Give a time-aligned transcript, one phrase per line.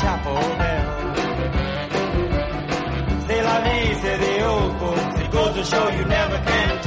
[0.00, 0.86] Chapel bell.
[3.26, 5.20] C'est la vie, say the old folks.
[5.20, 6.77] It goes to show you never can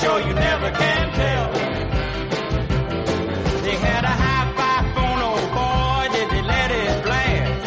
[0.00, 1.52] It goes to show you never can tell.
[3.62, 5.20] They had a high-fi phone,
[5.54, 7.64] boy, did they let it blast.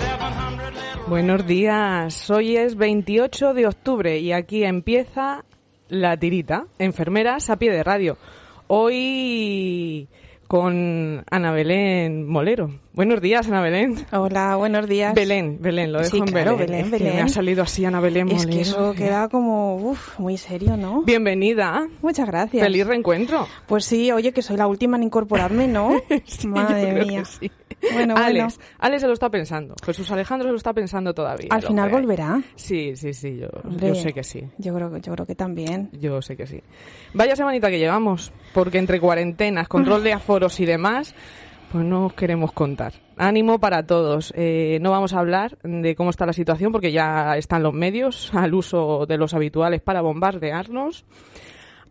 [0.00, 5.44] 700 little Buenos días, hoy es 28 de octubre y aquí empieza
[5.88, 8.18] la tirita, enfermeras a pie de radio.
[8.66, 10.08] Hoy
[10.54, 12.70] con Ana Belén Molero.
[12.92, 13.96] Buenos días, Ana Belén.
[14.12, 15.12] Hola, buenos días.
[15.12, 16.68] Belén, Belén, lo dejo Sí, en claro, Belén.
[16.68, 17.16] Belén, Es que Belén.
[17.16, 18.52] me ha salido así Ana Belén Es Molero.
[18.54, 21.02] que eso queda como, uf, muy serio, ¿no?
[21.02, 21.88] Bienvenida.
[22.02, 22.62] Muchas gracias.
[22.62, 23.48] Feliz reencuentro.
[23.66, 25.90] Pues sí, oye, que soy la última en incorporarme, ¿no?
[26.24, 27.24] Sí, Madre mía.
[27.40, 27.50] que sí.
[27.92, 28.16] Bueno, bueno.
[28.16, 29.74] Alex, Alex se lo está pensando.
[29.84, 31.48] Jesús Alejandro se lo está pensando todavía.
[31.50, 32.00] Al final hombre.
[32.00, 32.40] volverá.
[32.54, 34.42] Sí, sí, sí, yo, Hombre, yo sé que sí.
[34.58, 35.90] Yo creo, que- yo creo que también.
[35.92, 36.60] Yo sé que sí.
[37.12, 41.14] Vaya semanita que llevamos, porque entre cuarentenas, control de aforos y demás,
[41.72, 42.92] pues no os queremos contar.
[43.16, 44.32] Ánimo para todos.
[44.36, 48.32] Eh, no vamos a hablar de cómo está la situación, porque ya están los medios
[48.34, 51.04] al uso de los habituales para bombardearnos.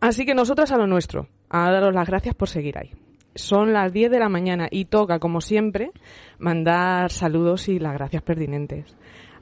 [0.00, 2.90] Así que nosotros a lo nuestro, a daros las gracias por seguir ahí.
[3.34, 5.90] Son las 10 de la mañana y toca, como siempre,
[6.38, 8.96] mandar saludos y las gracias pertinentes.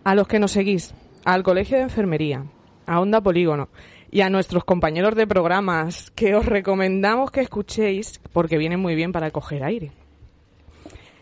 [0.05, 0.95] A los que nos seguís,
[1.25, 2.47] al Colegio de Enfermería,
[2.87, 3.69] a Onda Polígono
[4.11, 9.13] y a nuestros compañeros de programas que os recomendamos que escuchéis porque vienen muy bien
[9.13, 9.93] para coger aire.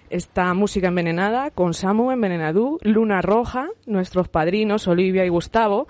[0.08, 5.86] Esta música envenenada con Samu Envenenadú, Luna Roja, nuestros padrinos Olivia y Gustavo,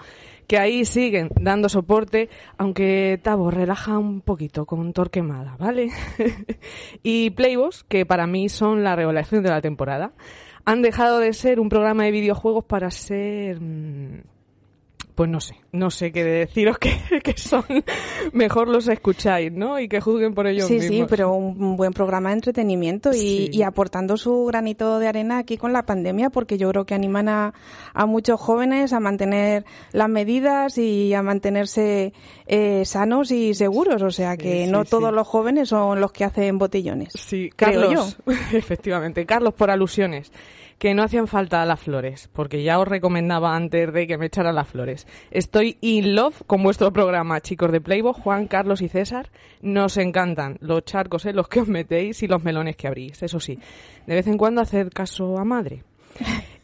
[0.50, 2.28] que ahí siguen dando soporte,
[2.58, 5.90] aunque Tavo relaja un poquito con Torquemada, ¿vale?
[7.04, 10.12] y Playbos, que para mí son la revelación de la temporada,
[10.64, 13.60] han dejado de ser un programa de videojuegos para ser...
[13.60, 14.22] mm,
[15.14, 17.64] Pues no sé, no sé qué deciros que, que son.
[18.32, 19.78] Mejor los escucháis, ¿no?
[19.78, 20.90] Y que juzguen por ellos Sí, mismos.
[20.90, 23.50] sí, pero un buen programa de entretenimiento y, Sí.
[23.52, 27.28] y aportando su granito de arena aquí con la pandemia, porque yo creo que animan
[27.28, 27.52] a,
[27.92, 32.12] a muchos jóvenes a mantener las medidas y a mantenerse
[32.46, 34.02] eh, sanos y seguros.
[34.02, 35.14] O sea que Sí, no sí, todos sí.
[35.16, 37.12] los jóvenes son los que hacen botellones.
[37.14, 38.16] Sí, creo Carlos,
[38.52, 40.32] efectivamente, Carlos por alusiones,
[40.80, 44.54] que no hacían falta las flores, porque ya os recomendaba antes de que me echaran
[44.54, 45.06] las flores.
[45.30, 49.28] Estoy in love con vuestro programa, chicos de Playboy, Juan, Carlos y César.
[49.60, 53.38] Nos encantan los charcos en los que os metéis y los melones que abrís, eso
[53.38, 53.58] sí.
[54.06, 55.84] De vez en cuando haced caso a madre.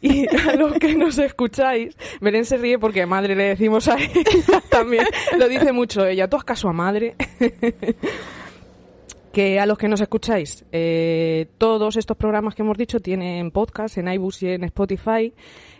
[0.01, 4.61] Y a los que nos escucháis, Belén se ríe porque madre le decimos a ella
[4.69, 5.05] también.
[5.37, 6.27] Lo dice mucho ella.
[6.27, 7.15] ¿Tú has caso a madre?
[9.37, 13.95] Que a los que nos escucháis, eh, todos estos programas que hemos dicho tienen podcast
[13.99, 15.31] en iBooks y en Spotify.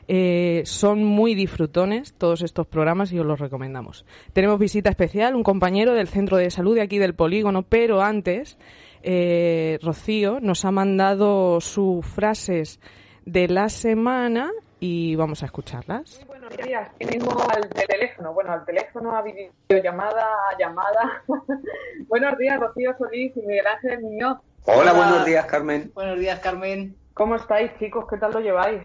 [0.08, 4.06] Eh, son muy disfrutones todos estos programas y os los recomendamos.
[4.32, 8.60] Tenemos visita especial, un compañero del centro de salud de aquí del polígono, pero antes,
[9.02, 12.80] eh, Rocío nos ha mandado sus frases
[13.26, 16.24] de la semana y vamos a escucharlas.
[16.48, 21.24] Buenos días, tengo al teléfono, bueno, al teléfono, a videollamada, a llamada.
[22.08, 24.38] Buenos días, Rocío Solís y Miguel Ángel Muñoz.
[24.64, 25.92] Hola, buenos días, Carmen.
[25.94, 26.96] Buenos días, Carmen.
[27.14, 28.06] ¿Cómo estáis, chicos?
[28.10, 28.82] ¿Qué tal lo lleváis?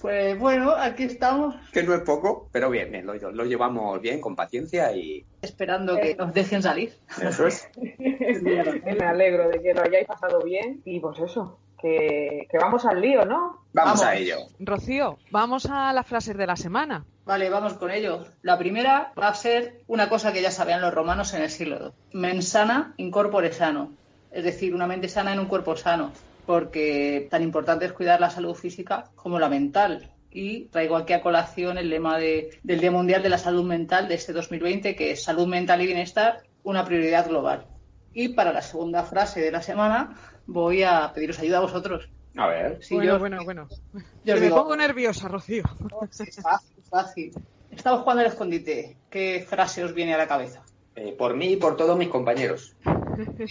[0.00, 4.18] Pues bueno, aquí estamos Que no es poco, pero bien, bien, lo, lo llevamos bien,
[4.18, 6.94] con paciencia y esperando que nos dejen salir.
[7.22, 7.68] eso es.
[7.76, 13.00] Me alegro de que lo hayáis pasado bien y pues eso, que, que vamos al
[13.00, 13.64] lío, ¿no?
[13.74, 14.02] Vamos, Vamos.
[14.02, 14.36] a ello.
[14.60, 17.04] Rocío, vamos a las frases de la semana.
[17.24, 18.24] Vale, vamos con ello.
[18.42, 21.78] La primera va a ser una cosa que ya sabían los romanos en el siglo
[22.12, 22.20] II.
[22.20, 23.92] Mens sana in corpore sano.
[24.30, 26.12] Es decir, una mente sana en un cuerpo sano.
[26.46, 30.10] Porque tan importante es cuidar la salud física como la mental.
[30.30, 34.08] Y traigo aquí a colación el lema de- del Día Mundial de la Salud Mental
[34.08, 37.66] de este 2020, que es salud mental y bienestar una prioridad global.
[38.14, 40.14] Y para la segunda frase de la semana
[40.46, 42.08] voy a pediros ayuda a vosotros.
[42.36, 42.82] A ver.
[42.82, 43.68] Si bueno, yo- bueno, bueno.
[44.24, 45.64] yo me digo- pongo nerviosa, Rocío.
[46.10, 47.32] Es fácil, es fácil.
[47.70, 48.96] Estamos jugando al escondite.
[49.10, 50.62] ¿Qué frase os viene a la cabeza?
[50.94, 52.74] Eh, por mí y por todos mis compañeros.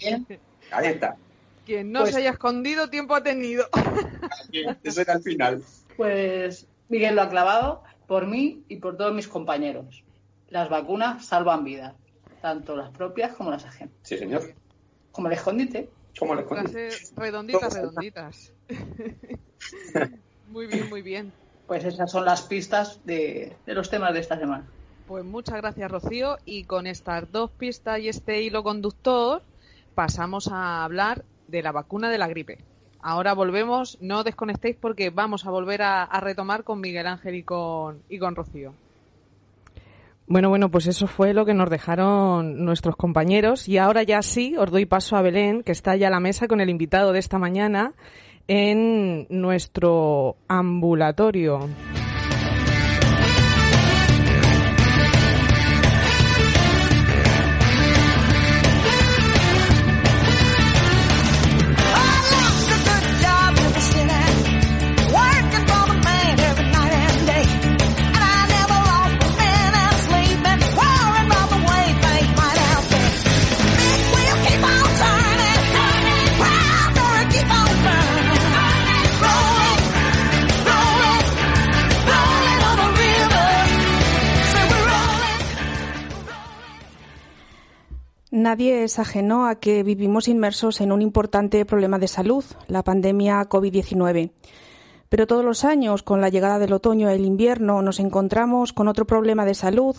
[0.02, 0.26] Bien.
[0.72, 1.16] Ahí está.
[1.66, 3.66] Quien no Pues- se haya escondido, tiempo ha tenido.
[4.84, 5.64] Eso era el final.
[5.98, 10.04] Pues Miguel lo ha clavado por mí y por todos mis compañeros.
[10.50, 11.94] Las vacunas salvan vidas,
[12.42, 13.94] tanto las propias como las ajenas.
[14.02, 14.54] Sí, señor.
[15.12, 15.90] Como el escondite.
[16.22, 16.38] ¿Cómo?
[16.44, 18.54] Frases redonditas, redonditas.
[20.50, 21.34] muy bien, muy bien.
[21.66, 24.68] Pues esas son las pistas de, de los temas de esta semana.
[25.08, 26.38] Pues muchas gracias, Rocío.
[26.46, 29.42] Y con estas dos pistas y este hilo conductor,
[29.96, 32.60] pasamos a hablar de la vacuna de la gripe.
[33.00, 37.42] Ahora volvemos, no desconectéis porque vamos a volver a, a retomar con Miguel Ángel y
[37.42, 38.76] con, y con Rocío.
[40.32, 44.56] Bueno, bueno, pues eso fue lo que nos dejaron nuestros compañeros y ahora ya sí
[44.58, 47.20] os doy paso a Belén, que está ya a la mesa con el invitado de
[47.20, 47.92] esta mañana
[48.48, 51.68] en nuestro ambulatorio.
[88.42, 93.48] Nadie es ajeno a que vivimos inmersos en un importante problema de salud, la pandemia
[93.48, 94.32] COVID-19.
[95.10, 98.88] Pero todos los años, con la llegada del otoño y el invierno, nos encontramos con
[98.88, 99.96] otro problema de salud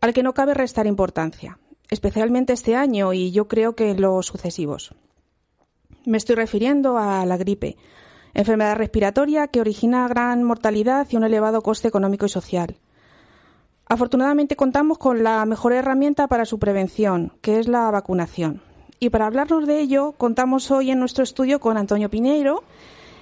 [0.00, 1.58] al que no cabe restar importancia,
[1.90, 4.94] especialmente este año y yo creo que en los sucesivos.
[6.06, 7.76] Me estoy refiriendo a la gripe,
[8.32, 12.78] enfermedad respiratoria que origina gran mortalidad y un elevado coste económico y social.
[13.92, 18.62] Afortunadamente contamos con la mejor herramienta para su prevención, que es la vacunación.
[18.98, 22.64] Y para hablarnos de ello, contamos hoy en nuestro estudio con Antonio Piñeiro,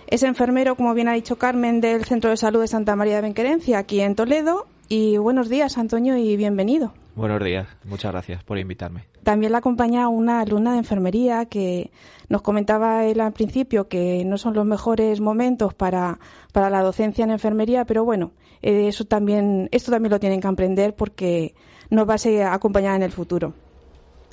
[0.07, 3.23] es enfermero, como bien ha dicho Carmen, del Centro de Salud de Santa María de
[3.23, 4.69] Benquerencia, aquí en Toledo.
[4.89, 6.93] Y buenos días, Antonio, y bienvenido.
[7.15, 9.05] Buenos días, muchas gracias por invitarme.
[9.23, 11.91] También la acompaña una alumna de enfermería que
[12.29, 16.19] nos comentaba él al principio que no son los mejores momentos para,
[16.53, 20.49] para la docencia en enfermería, pero bueno, eh, eso también, esto también lo tienen que
[20.49, 21.55] aprender porque
[21.91, 23.55] nos va a seguir a acompañar en el futuro.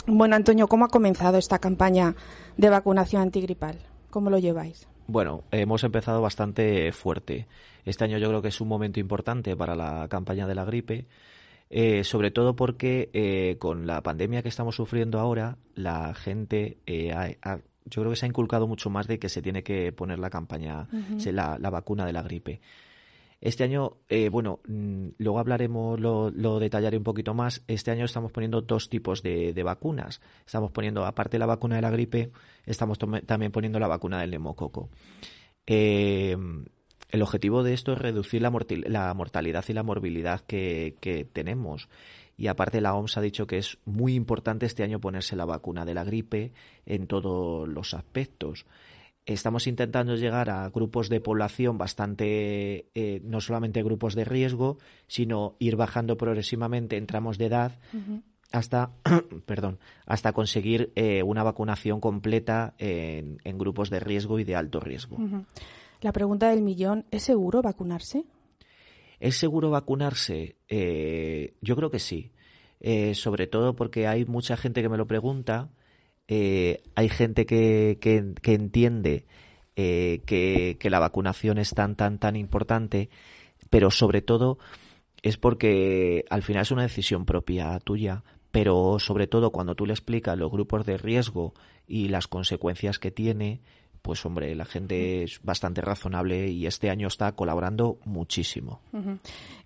[0.06, 2.15] Bueno, Antonio, ¿cómo ha comenzado esta campaña
[2.56, 3.80] de vacunación antigripal?
[4.09, 4.88] ¿Cómo lo lleváis?
[5.07, 7.47] Bueno, hemos empezado bastante fuerte.
[7.85, 11.06] Este año yo creo que es un momento importante para la campaña de la gripe,
[11.69, 17.12] eh, sobre todo porque eh, con la pandemia que estamos sufriendo ahora, la gente, eh,
[17.14, 19.92] ha- ha- yo creo que se ha inculcado mucho más de que se tiene que
[19.92, 20.88] poner la campaña,
[21.19, 22.60] se- la, la vacuna de la gripe.
[23.40, 27.64] Este año, eh, bueno, mm, luego hablaremos, lo, lo detallaré un poquito más.
[27.68, 30.22] Este año estamos poniendo dos tipos de, de vacunas.
[30.46, 32.31] Estamos poniendo, aparte de la vacuna de la gripe,
[32.66, 34.90] estamos también poniendo la vacuna del neumococo.
[35.68, 36.36] Eh,
[37.09, 38.51] el objetivo de esto es reducir la,
[38.86, 41.89] la mortalidad y la morbilidad que, que tenemos.
[42.38, 45.85] Y aparte la OMS ha dicho que es muy importante este año ponerse la vacuna
[45.85, 46.54] de la gripe
[46.85, 48.66] en todos los aspectos.
[49.26, 55.56] Estamos intentando llegar a grupos de población bastante, eh, no solamente grupos de riesgo, sino
[55.59, 57.80] ir bajando progresivamente en tramos de edad
[58.52, 58.92] hasta,
[59.45, 64.80] perdón, hasta conseguir eh, una vacunación completa en, en grupos de riesgo y de alto
[64.80, 65.18] riesgo.
[66.01, 68.25] La pregunta del millón, ¿es seguro vacunarse?
[69.19, 70.56] ¿Es seguro vacunarse?
[70.69, 72.31] Eh, yo creo que sí.
[72.80, 75.69] Eh, sobre todo porque hay mucha gente que me lo pregunta.
[76.27, 79.25] eh, hay gente que, que, entiende
[79.75, 83.09] que, que la vacunación es tan, tan, tan importante.
[83.69, 84.59] Pero sobre todo
[85.23, 88.23] es porque al final es una decisión propia tuya.
[88.51, 91.54] Pero sobre todo cuando tú le explicas los grupos de riesgo
[91.87, 93.61] y las consecuencias que tiene,
[94.07, 98.80] pues hombre, la gente es bastante razonable y este año está colaborando muchísimo.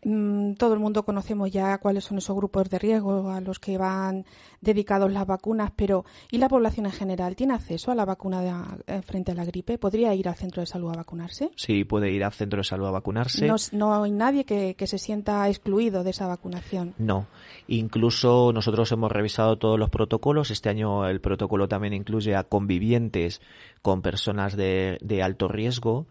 [0.03, 3.77] Mm, Todo el mundo conocemos ya cuáles son esos grupos de riesgo a los que
[3.77, 4.25] van
[4.60, 8.51] dedicados las vacunas, pero ¿y la población en general tiene acceso a la vacuna de-
[8.88, 9.77] eh, frente a la gripe?
[9.77, 11.51] ¿Podría ir al centro de salud a vacunarse?
[11.55, 13.45] Sí, puede ir al centro de salud a vacunarse.
[13.45, 16.95] No, no hay nadie que, que se sienta excluido de esa vacunación.
[16.98, 17.27] No,
[17.67, 20.50] incluso nosotros hemos revisado todos los protocolos.
[20.50, 23.39] Este año el protocolo también incluye a convivientes
[23.81, 26.07] con personas de, de alto riesgo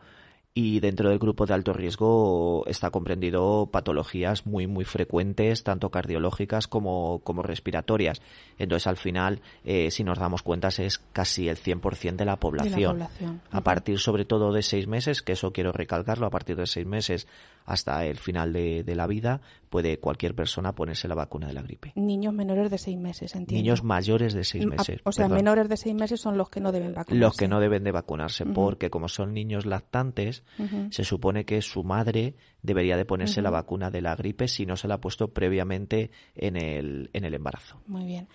[0.53, 6.67] y dentro del grupo de alto riesgo está comprendido patologías muy muy frecuentes tanto cardiológicas
[6.67, 8.21] como, como respiratorias.
[8.59, 12.93] Entonces al final eh, si nos damos cuenta es casi el 100% de la población,
[12.99, 13.41] población.
[13.51, 16.87] a partir sobre todo de seis meses que eso quiero recalcarlo a partir de seis
[16.87, 17.29] meses
[17.73, 21.63] hasta el final de, de la vida puede cualquier persona ponerse la vacuna de la
[21.63, 23.63] gripe Niños menores de seis meses, entiendo.
[23.63, 25.37] niños mayores de seis Ah, meses O sea, perdón.
[25.37, 27.15] menores de seis meses son los que no deben vacunarse.
[27.21, 30.43] los que no deben de vacunarse porque como son niños lactantes
[30.91, 34.77] se supone que su madre debería de ponerse la vacuna de la gripe si no
[34.77, 37.81] se la ha puesto previamente en el, en el embarazo.
[37.87, 38.29] Muy bien.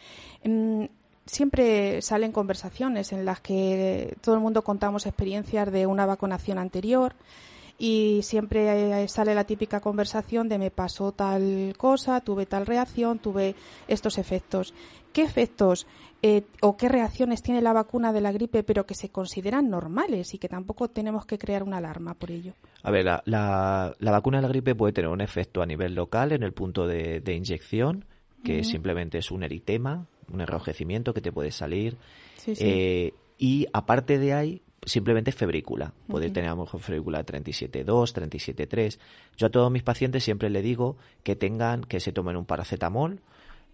[0.43, 0.85] Mm,
[1.27, 7.15] Siempre salen conversaciones en las que todo el mundo contamos experiencias de una vacunación anterior
[7.77, 13.19] y siempre eh, sale la típica conversación de me pasó tal cosa, tuve tal reacción,
[13.19, 13.55] tuve
[13.87, 14.73] estos efectos.
[15.11, 15.87] ¿Qué efectos
[16.21, 20.33] eh, o qué reacciones tiene la vacuna de la gripe pero que se consideran normales
[20.33, 22.53] y que tampoco tenemos que crear una alarma por ello?
[22.83, 25.95] A ver, la, la- la vacuna de la gripe puede tener un efecto a nivel
[25.95, 28.05] local en el punto de, de inyección,
[28.43, 31.97] que simplemente es un eritema, un enrojecimiento que te puede salir.
[32.37, 32.63] Sí, sí.
[32.63, 35.93] Eh, y aparte de ahí, simplemente febrícula.
[36.07, 38.99] Puede tener a lo mejor febrícula 37.2, 37.3.
[39.35, 43.21] Yo a todos mis pacientes siempre le digo que tengan, que se tomen un paracetamol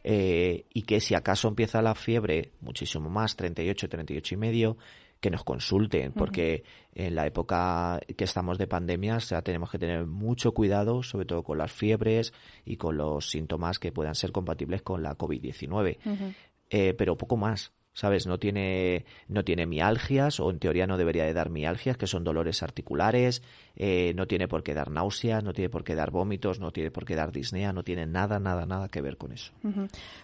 [0.03, 4.77] eh, y que si acaso empieza la fiebre muchísimo más, 38, 38 y medio,
[5.19, 6.63] que nos consulten, porque
[6.95, 11.25] en la época que estamos de pandemia, o sea, tenemos que tener mucho cuidado, sobre
[11.25, 12.33] todo con las fiebres
[12.65, 16.33] y con los síntomas que puedan ser compatibles con la COVID-19 Ujú.
[16.71, 17.71] eh, pero poco más.
[17.93, 18.25] ¿Sabes?
[18.25, 22.23] No tiene, no tiene mialgias, o en teoría no debería de dar mialgias, que son
[22.23, 23.43] dolores articulares,
[23.75, 26.89] eh, no tiene por qué dar náuseas, no tiene por qué dar vómitos, no tiene
[26.89, 29.51] por qué dar disnea, no tiene nada, nada, nada que ver con eso.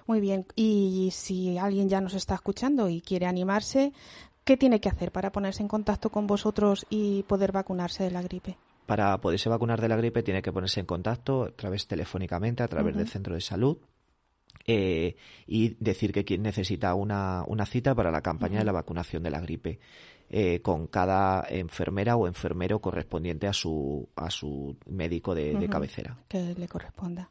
[0.05, 0.45] Muy bien.
[0.55, 3.91] Y si alguien ya nos está escuchando y quiere animarse,
[4.45, 8.21] ¿qué tiene que hacer para ponerse en contacto con vosotros y poder vacunarse de la
[8.21, 8.57] gripe?
[8.85, 12.69] Para poderse vacunar de la gripe tiene que ponerse en contacto a través telefónicamente, a
[12.69, 13.77] través del centro de salud.
[14.67, 15.15] Eh,
[15.47, 19.29] y decir que quien necesita una, una cita para la campaña de la vacunación de
[19.31, 19.79] la gripe
[20.29, 26.17] eh, con cada enfermera o enfermero correspondiente a su a su médico de, cabecera.
[26.27, 27.29] Que le corresponda.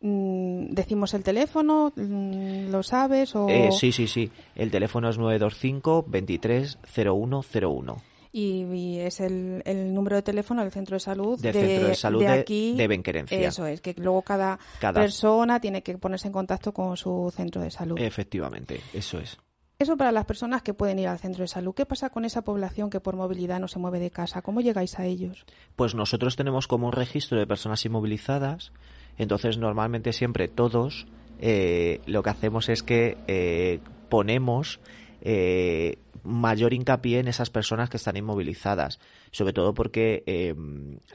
[0.00, 1.92] Mm, ¿Decimos el teléfono?
[1.96, 3.34] Mm, ¿Lo sabes?
[3.34, 3.48] O...
[3.48, 4.30] Eh, sí, sí, sí.
[4.54, 7.96] El teléfono es 925 23 0101
[8.30, 11.88] Y, y es el, el número de teléfono del centro de salud Del de, centro
[11.88, 12.74] de salud de- aquí.
[12.76, 13.38] de Benquerencia.
[13.48, 17.62] Eso es, que luego cada, Cada- persona tiene que ponerse en contacto con su centro
[17.62, 17.98] de salud.
[17.98, 19.38] Efectivamente, eso es.
[19.78, 21.72] Eso para las personas que pueden ir al centro de salud.
[21.72, 24.42] ¿Qué pasa con esa población que por movilidad no se mueve de casa?
[24.42, 25.44] ¿Cómo llegáis a ellos?
[25.76, 28.72] Pues nosotros tenemos como un registro de personas inmovilizadas,
[29.18, 31.06] entonces normalmente siempre todos
[31.40, 34.80] eh, lo que hacemos es que eh, ponemos
[35.20, 38.98] eh, mayor hincapié en esas personas que están inmovilizadas,
[39.30, 40.54] sobre todo porque eh,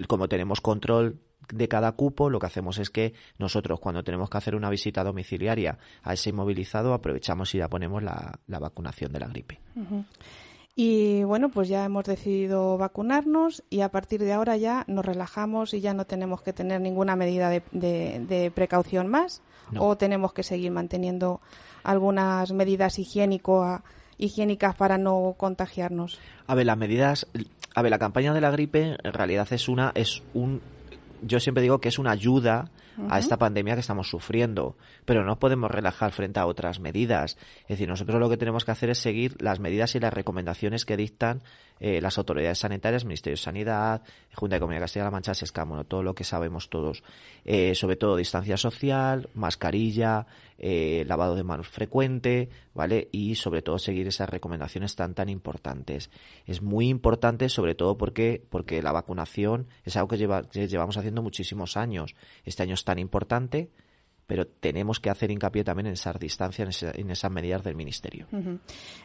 [0.08, 1.20] como tenemos control
[1.52, 5.04] de cada cupo, lo que hacemos es que nosotros cuando tenemos que hacer una visita
[5.04, 9.60] domiciliaria a ese inmovilizado aprovechamos y ya ponemos la, la vacunación de la gripe.
[10.76, 15.74] Y bueno, pues ya hemos decidido vacunarnos y a partir de ahora ya nos relajamos
[15.76, 19.42] y ya no tenemos que tener ninguna medida de, de- de precaución más
[19.72, 19.84] No.
[19.84, 21.42] o tenemos que seguir manteniendo
[21.84, 23.82] algunas medidas higiénico,
[24.24, 26.20] higiénicas para no contagiarnos.
[26.48, 27.28] A ver, las medidas,
[27.76, 30.62] a ver, la campaña de la gripe en realidad es una, es un,
[31.22, 32.70] yo siempre digo que es una ayuda
[33.10, 37.38] a esta pandemia que estamos sufriendo, pero no podemos relajar frente a otras medidas.
[37.64, 40.86] Es decir, nosotros lo que tenemos que hacer es seguir las medidas y las recomendaciones
[40.86, 41.42] que dictan
[41.80, 45.84] eh, las autoridades sanitarias, Ministerio de Sanidad, Junta de Comunidad de Castilla-La Mancha, SESCAM, bueno,
[45.84, 47.04] todo lo que sabemos todos.
[47.44, 50.26] Eh, sobre todo distancia social, mascarilla,
[50.58, 53.10] eh, lavado de manos frecuente, ¿vale?
[53.12, 56.10] Y sobre todo seguir esas recomendaciones tan tan importantes.
[56.46, 60.96] Es muy importante sobre todo porque, porque la vacunación es algo que, lleva, que llevamos
[60.96, 62.16] haciendo muchísimos años.
[62.46, 63.70] Este año tan importante,
[64.26, 67.76] pero tenemos que hacer hincapié también en esas distancias, en, esa- en esas medidas del
[67.76, 68.28] Ministerio.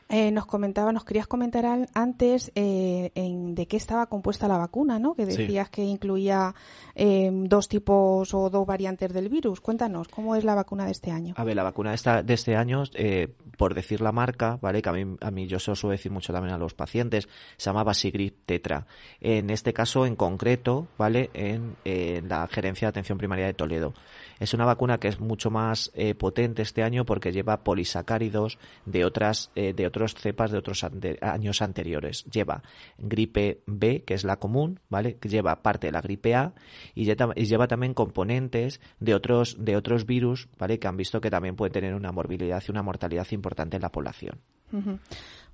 [0.09, 4.57] Eh, nos comentaba, nos querías comentar al- antes eh, en de qué estaba compuesta la
[4.59, 5.15] vacuna, ¿no?
[5.15, 5.37] Que Sí.
[5.43, 6.55] decías que incluía
[6.95, 9.61] eh, dos tipos o dos variantes del virus.
[9.61, 11.35] Cuéntanos, ¿cómo es la vacuna de este año?
[11.37, 14.81] A ver, la vacuna esta, de este año, eh, por decir la marca, ¿vale?
[14.83, 17.29] Que a mí, a mí yo se lo suelo decir mucho también a los pacientes,
[17.57, 18.87] se llama Basigrip Tetra.
[19.21, 21.31] En este caso, en concreto, ¿vale?
[21.35, 21.77] En,
[22.29, 23.95] la Gerencia de Atención Primaria de Toledo.
[24.41, 29.05] Es una vacuna que es mucho más eh, potente este año porque lleva polisacáridos de
[29.05, 32.25] otras, eh, de otros cepas de otros ante- años anteriores.
[32.27, 32.63] Lleva
[32.99, 35.17] gripe B, que es la común, ¿vale?
[35.17, 36.53] Que lleva parte de la gripe A
[36.95, 40.79] y lleva, también componentes de otros, de otros virus, ¿vale?
[40.79, 43.91] Que han visto que también puede tener una morbilidad y una mortalidad importante en la
[43.91, 44.39] población.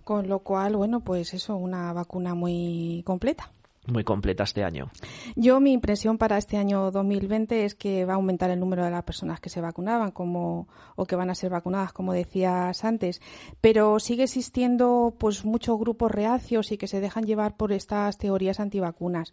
[0.04, 3.50] Con lo cual, bueno, pues eso, una vacuna muy completa.
[3.86, 4.90] Muy completa este año.
[5.36, 8.90] Yo mi impresión para este año 2020 es que va a aumentar el número de
[8.90, 13.20] las personas que se vacunaban como o que van a ser vacunadas como decías antes,
[13.60, 18.60] pero sigue existiendo pues muchos grupos reacios y que se dejan llevar por estas teorías
[18.60, 19.32] antivacunas.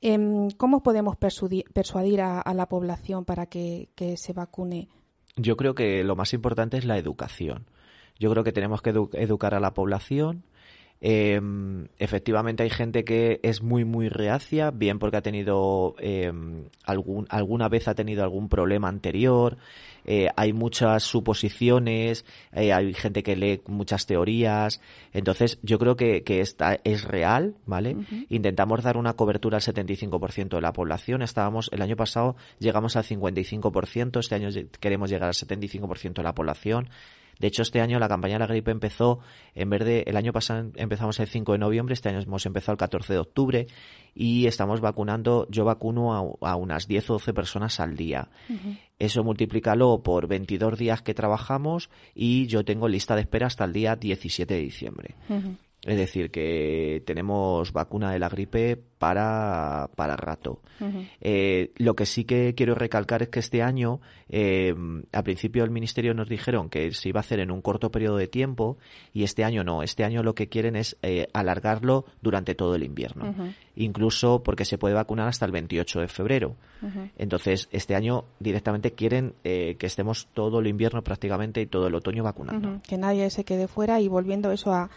[0.00, 4.88] Em, ¿Cómo podemos persuadir a, a la población para que, que se vacune?
[5.36, 7.66] Yo creo que lo más importante es la educación.
[8.18, 10.44] Yo creo que tenemos que edu- educar a la población.
[11.00, 11.40] Eh,
[11.98, 16.32] efectivamente hay gente que es muy muy reacia, bien porque ha tenido eh,
[16.84, 19.56] algún, alguna vez ha tenido algún problema anterior,
[20.04, 24.80] eh, hay muchas suposiciones, eh, hay gente que lee muchas teorías,
[25.12, 27.96] entonces yo creo que, que esta es real, ¿vale?
[28.28, 33.04] Intentamos dar una cobertura al 75% de la población, estábamos, el año pasado llegamos al
[33.04, 34.48] 55%, este año
[34.80, 36.88] queremos llegar al 75% de la población,
[37.40, 39.20] de hecho, este año la campaña de la gripe empezó,
[39.54, 42.72] en vez de, el año pasado empezamos el 5 de noviembre, este año hemos empezado
[42.72, 43.66] el 14 de octubre
[44.14, 48.28] y estamos vacunando, yo vacuno a, a unas 10 o 12 personas al día.
[48.98, 53.72] Eso multiplícalo por 22 días que trabajamos y yo tengo lista de espera hasta el
[53.72, 55.14] día 17 de diciembre.
[55.84, 60.60] Es decir, que tenemos vacuna de la gripe para, para rato.
[61.22, 64.74] Eh, lo que sí que quiero recalcar es que este año, eh,
[65.12, 68.18] al principio el Ministerio nos dijeron que se iba a hacer en un corto periodo
[68.18, 68.76] de tiempo
[69.14, 69.82] y este año no.
[69.82, 73.34] Este año lo que quieren es eh, alargarlo durante todo el invierno.
[73.74, 76.56] Incluso porque se puede vacunar hasta el 28 de febrero.
[77.16, 81.94] Entonces, este año directamente quieren eh, que estemos todo el invierno prácticamente y todo el
[81.94, 82.82] otoño vacunando.
[82.86, 84.90] Que nadie se quede fuera y volviendo eso a,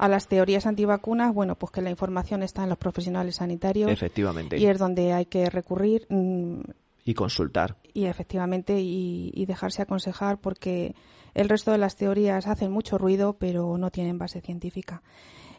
[0.00, 4.56] a las teorías antivacunas, bueno, pues que la información está en los profesionales sanitarios Efectivamente.
[4.58, 6.60] y es donde hay que recurrir mm,
[7.04, 7.76] Y consultar.
[7.92, 10.94] y efectivamente y, y dejarse aconsejar porque
[11.34, 15.02] el resto de las teorías hacen mucho ruido pero no tienen base científica.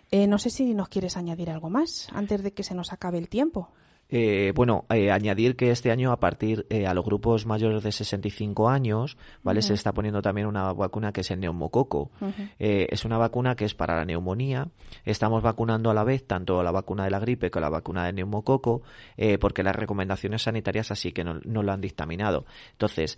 [0.10, 3.20] Eh, no sé si nos quieres añadir algo más antes de que se nos acabe
[3.20, 3.70] el tiempo.
[4.12, 7.92] Eh, bueno, eh, añadir que este año a partir eh, a los grupos mayores de
[7.94, 9.62] 65 años, ¿vale?
[9.62, 12.12] Se está poniendo también una vacuna que es el neumococo.
[12.60, 14.68] Eh, es una vacuna que es para la neumonía.
[15.06, 18.14] Estamos vacunando a la vez tanto la vacuna de la gripe como la vacuna de
[18.14, 18.82] neumococo,
[19.16, 22.46] eh, porque las recomendaciones sanitarias así que no, no lo han dictaminado.
[22.74, 23.18] Entonces,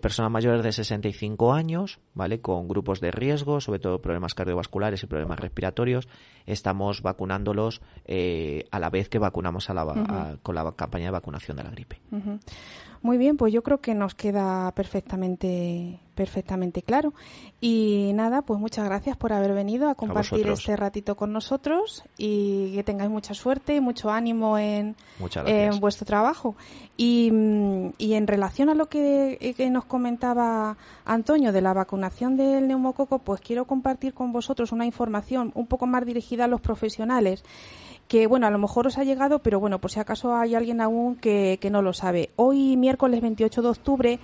[0.00, 2.40] personas mayores de 65 años, ¿vale?
[2.40, 6.08] Con grupos de riesgo, sobre todo problemas cardiovasculares y problemas respiratorios,
[6.46, 11.10] estamos vacunándolos eh, a la vez que vacunamos a la, a- con la campaña de
[11.12, 12.00] vacunación de la gripe.
[13.02, 17.14] Muy bien, pues yo creo que nos queda perfectamente perfectamente claro.
[17.62, 22.74] Y nada, pues muchas gracias por haber venido a compartir este ratito con nosotros y
[22.74, 24.96] que tengáis mucha suerte y mucho ánimo en,
[25.80, 26.56] vuestro trabajo.
[26.98, 31.72] Y, mm, y en relación a lo que, eh, que nos comentaba Antonio de la
[31.72, 36.48] vacunación del neumococo, pues quiero compartir con vosotros una información un poco más dirigida a
[36.48, 37.44] los profesionales
[38.10, 40.80] que bueno, a lo mejor os ha llegado, pero bueno, por si acaso hay alguien
[40.80, 42.30] aún que, que no lo sabe.
[42.34, 44.18] Hoy, miércoles 28 de octubre,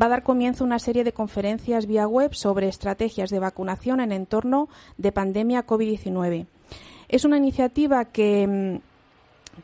[0.00, 4.12] va a dar comienzo una serie de conferencias vía web sobre estrategias de vacunación en
[4.12, 6.46] entorno de pandemia COVID-19.
[7.08, 8.92] Es una iniciativa que mm,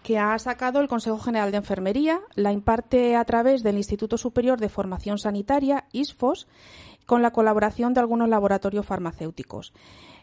[0.02, 4.58] que ha sacado el Consejo General de Enfermería, la imparte a través del Instituto Superior
[4.58, 6.48] de Formación Sanitaria, ISFOS,
[7.06, 9.72] con la colaboración de algunos laboratorios farmacéuticos.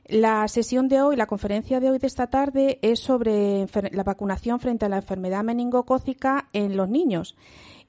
[0.08, 4.60] La sesión de hoy, la conferencia de hoy de esta tarde, es sobre la vacunación
[4.60, 7.36] frente a la enfermedad meningocócica en los niños.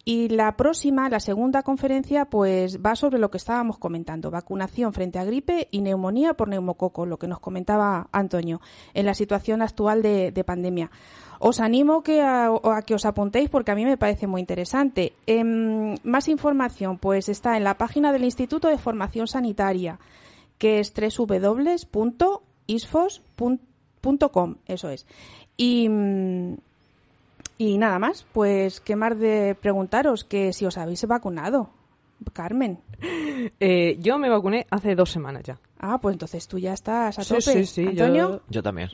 [0.03, 5.19] Y la próxima, la segunda conferencia, pues va sobre lo que estábamos comentando, vacunación frente
[5.19, 8.63] a gripe y neumonía por neumococo, lo que nos comentaba Antonio,
[8.95, 10.91] en la situación actual de, de pandemia.
[11.39, 15.13] Os animo que a, a que os apuntéis porque a mí me parece muy interesante.
[15.27, 19.99] Em, más información, pues está en la página del Instituto de Formación Sanitaria,
[20.59, 20.93] que es
[23.27, 25.07] www.isfos.com, eso es.
[25.57, 26.55] Y, mm,
[27.59, 31.71] y nada más, pues qué más de preguntaros que si os habéis vacunado,
[32.33, 32.79] Carmen.
[33.61, 35.59] Eh, yo me vacuné hace dos semanas ya.
[35.79, 37.43] Ah, pues entonces tú ya estás a Sí, tope.
[37.43, 38.43] sí, sí, yo- Antonio.
[38.49, 38.89] Yo también.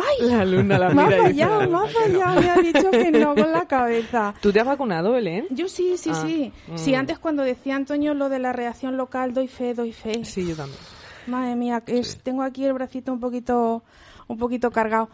[0.00, 0.28] ¡Ay!
[0.28, 2.20] La luna la Me ha mira y dice, fallado, "La me ha luna que no".
[2.20, 4.34] fallado, me ha dicho que no con la cabeza.
[4.40, 5.46] ¿Tú te has vacunado, Belén?
[5.50, 6.52] Yo sí, sí, Ah, sí.
[6.68, 6.76] mm.
[6.78, 10.24] Sí, antes cuando decía Antonio lo de la reacción local, doy fe, doy fe.
[10.24, 10.78] Sí, yo también.
[11.26, 13.82] Madre mía, que es, tengo aquí el bracito un poquito,
[14.26, 15.10] un poquito cargado.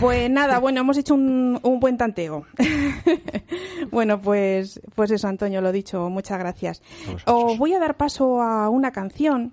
[0.00, 2.44] Pues nada, bueno, hemos hecho un, un buen tanteo.
[3.90, 6.82] bueno, pues, pues eso, Antonio, lo dicho, muchas gracias.
[7.26, 9.52] Os voy a dar paso a una canción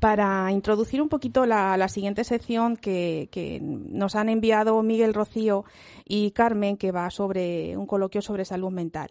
[0.00, 5.64] para introducir un poquito la, siguiente sección que, que nos han enviado Miguel Rocío
[6.04, 9.10] y Carmen, que va sobre un coloquio sobre salud mental.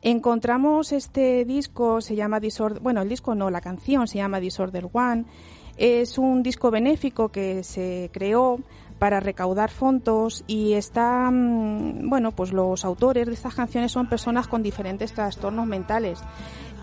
[0.00, 4.88] Encontramos este disco, se llama Disorder, bueno, el disco no, la canción se llama Disorder
[4.92, 5.26] One.
[5.76, 8.58] Es un disco benéfico que se creó
[8.98, 14.46] para recaudar fondos y está, mm, bueno, pues los autores de estas canciones son personas
[14.46, 16.20] con diferentes trastornos mentales.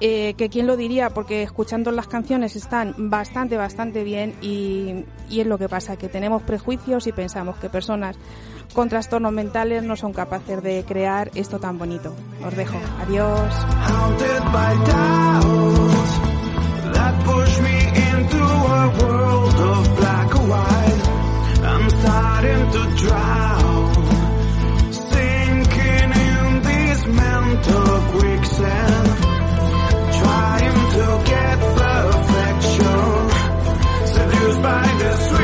[0.01, 5.41] Eh, que quién lo diría, porque escuchando las canciones están bastante, bastante bien y, y
[5.41, 8.15] es lo que pasa, que tenemos prejuicios y pensamos que personas
[8.73, 12.13] con trastornos mentales no son capaces de crear esto tan bonito.
[12.45, 12.77] Os dejo.
[13.01, 13.53] Adiós.
[30.99, 32.85] Trying to get perfection,
[34.07, 35.38] seduced by the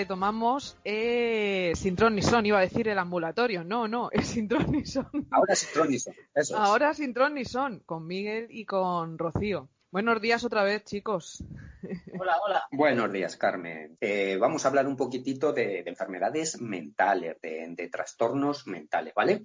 [0.00, 3.64] retomamos eh, sin tron ni son, iba a decir el ambulatorio.
[3.64, 5.06] No, no, es sin tron ni son.
[5.30, 6.14] Ahora sí, Tronison.
[6.34, 6.60] Eso es.
[6.60, 9.68] Ahora sin tron ni son, con Miguel y con Rocío.
[9.90, 11.44] Buenos días otra vez, chicos.
[12.18, 12.62] Hola, hola.
[12.70, 13.98] Buenos días, Carmen.
[14.00, 19.44] Eh, vamos a hablar un poquitito de, de enfermedades mentales, de, de trastornos mentales, ¿vale?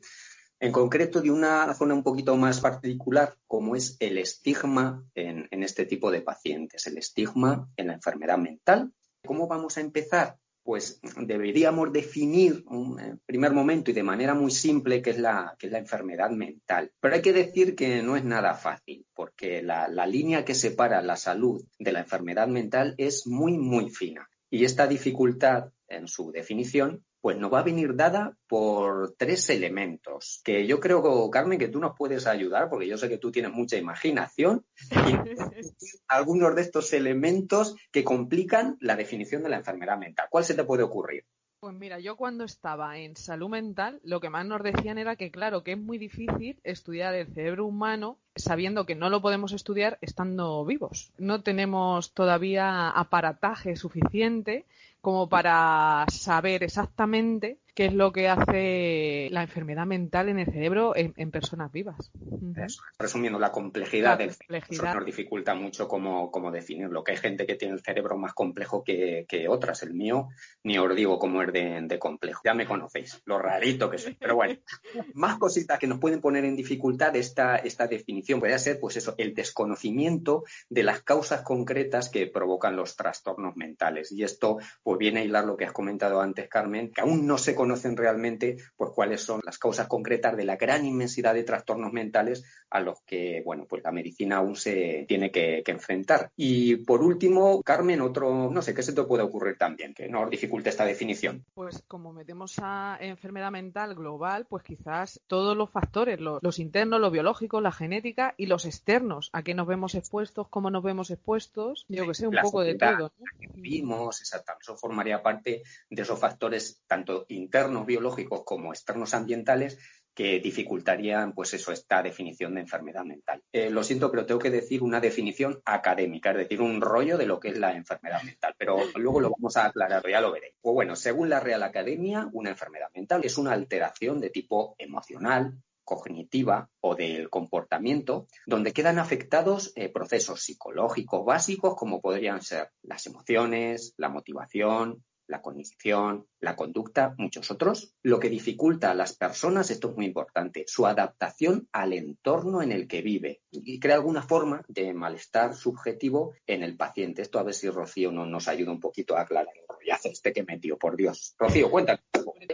[0.59, 5.63] En concreto, de una zona un poquito más particular, como es el estigma en, en
[5.63, 8.93] este tipo de pacientes, el estigma en la enfermedad mental.
[9.25, 10.37] ¿Cómo vamos a empezar?
[10.65, 15.55] Pues deberíamos definir un- en primer momento y de manera muy simple qué es la,
[15.59, 16.91] qué es la enfermedad mental.
[16.99, 21.03] Pero hay que decir que no es nada fácil, porque la, la línea que separa
[21.03, 24.27] la salud de la enfermedad mental es muy, muy fina.
[24.49, 30.41] Y esta dificultad en su definición, pues nos va a venir dada por tres elementos,
[30.43, 33.51] que yo creo, Carmen, que tú nos puedes ayudar, porque yo sé que tú tienes
[33.51, 35.15] mucha imaginación, y
[36.07, 40.27] algunos de estos elementos que complican la definición de la enfermedad mental.
[40.29, 41.25] ¿Cuál se te puede ocurrir?
[41.59, 45.31] Pues mira, yo cuando estaba en salud mental, lo que más nos decían era que,
[45.31, 49.97] claro, que es muy difícil estudiar el cerebro humano sabiendo que no lo podemos estudiar
[50.01, 51.11] estando vivos.
[51.17, 54.65] No tenemos todavía aparataje suficiente
[55.05, 60.95] como para saber exactamente qué es lo que hace la enfermedad mental en el cerebro
[60.95, 62.09] en, en personas vivas.
[62.55, 64.95] Eso, resumiendo, la complejidad La del cerebro.
[64.95, 67.03] Nos dificulta mucho cómo, cómo definirlo.
[67.03, 69.83] Que hay gente que tiene el cerebro más complejo que, que otras.
[69.83, 70.29] El mío,
[70.63, 72.41] ni os digo cómo es de, de complejo.
[72.45, 74.13] Ya me conocéis, lo rarito que soy.
[74.13, 74.55] Pero bueno,
[75.13, 78.39] más cositas que nos pueden poner en dificultad esta, esta definición.
[78.39, 84.13] Puede ser, pues eso, el desconocimiento de las causas concretas que provocan los trastornos mentales.
[84.13, 87.37] Y esto, pues viene a hilar lo que has comentado antes, Carmen, que aún no
[87.37, 91.91] se conocen realmente, pues cuáles son las causas concretas de la gran inmensidad de trastornos
[91.91, 96.29] mentales a los que, bueno, pues la medicina aún se tiene que, que enfrentar.
[96.35, 100.29] Y por último, Carmen, otro, no sé, ¿qué se te puede ocurrir también que nos
[100.29, 101.43] dificulte esta definición?
[101.55, 106.99] Pues como metemos a enfermedad mental global, pues quizás todos los factores, lo- los, internos,
[107.01, 111.09] los biológicos, la genética y los externos, a qué nos vemos expuestos, cómo nos vemos
[111.09, 113.11] expuestos, yo que sé, un La poco de todo.
[113.17, 114.21] la que vivimos.
[114.21, 117.54] Eso formaría parte de esos factores tanto internos
[117.85, 119.77] biológicos como externos ambientales
[120.15, 123.43] que dificultarían, pues eso, esta definición de enfermedad mental.
[123.51, 127.25] Eh, lo siento, pero tengo que decir una definición académica, es decir, un rollo de
[127.25, 130.55] lo que es la enfermedad mental, pero luego lo vamos a aclarar, ya lo veréis.
[130.61, 135.61] Pues bueno, según la Real Academia, una enfermedad mental es una alteración de tipo emocional,
[135.83, 143.05] cognitiva o del comportamiento, donde quedan afectados eh, procesos psicológicos básicos como podrían ser las
[143.05, 149.71] emociones, la motivación, la cognición, la conducta, muchos otros, lo que dificulta a las personas,
[149.71, 154.21] esto es muy importante, su adaptación al entorno en el que vive y crea alguna
[154.21, 157.21] forma de malestar subjetivo en el paciente.
[157.21, 159.53] Esto a ver si Rocío no nos ayuda un poquito a aclarar
[159.85, 161.35] rollazo este que metió, por Dios.
[161.37, 162.01] Rocío, cuéntanos.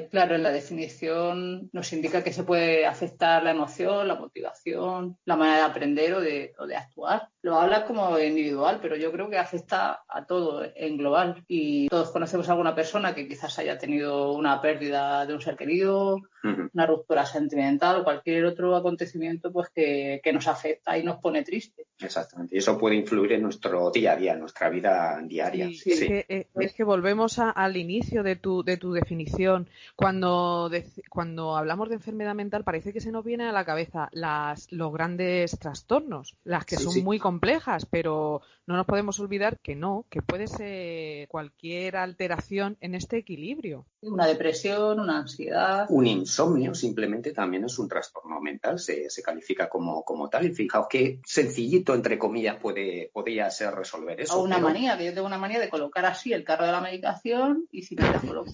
[0.09, 5.35] Claro, en la definición nos indica que se puede afectar la emoción, la motivación, la
[5.35, 7.27] manera de aprender o de, o de actuar.
[7.41, 11.43] Lo habla como individual, pero yo creo que afecta a todo en global.
[11.47, 15.55] Y todos conocemos a alguna persona que quizás haya tenido una pérdida de un ser
[15.55, 16.69] querido, Ujú.
[16.73, 21.43] una ruptura sentimental o cualquier otro acontecimiento pues que, que nos afecta y nos pone
[21.43, 21.85] triste.
[21.99, 22.55] Exactamente.
[22.55, 25.67] Y eso puede influir en nuestro día a día, en nuestra vida diaria.
[25.67, 29.67] Sí, Es, que, eh, es que volvemos a- al inicio de tu, de tu definición.
[29.95, 34.09] Cuando, dec- cuando hablamos de enfermedad mental parece que se nos viene a la cabeza
[34.11, 37.03] las, los grandes trastornos, las que Sí, son sí.
[37.03, 42.95] muy complejas, pero no nos podemos olvidar que no, que puede ser cualquier alteración en
[42.95, 43.85] este equilibrio.
[44.01, 45.85] Una depresión, una ansiedad.
[45.89, 50.45] Un insomnio simplemente también es un trastorno mental, se, se califica como, como tal.
[50.47, 54.39] Y fijaos qué sencillito, entre comillas, puede, podría ser resolver eso.
[54.39, 56.71] o una pero manía, que yo tengo una manía de colocar así el carro de
[56.71, 57.10] la medicación
[57.71, 58.51] y si me la coloco.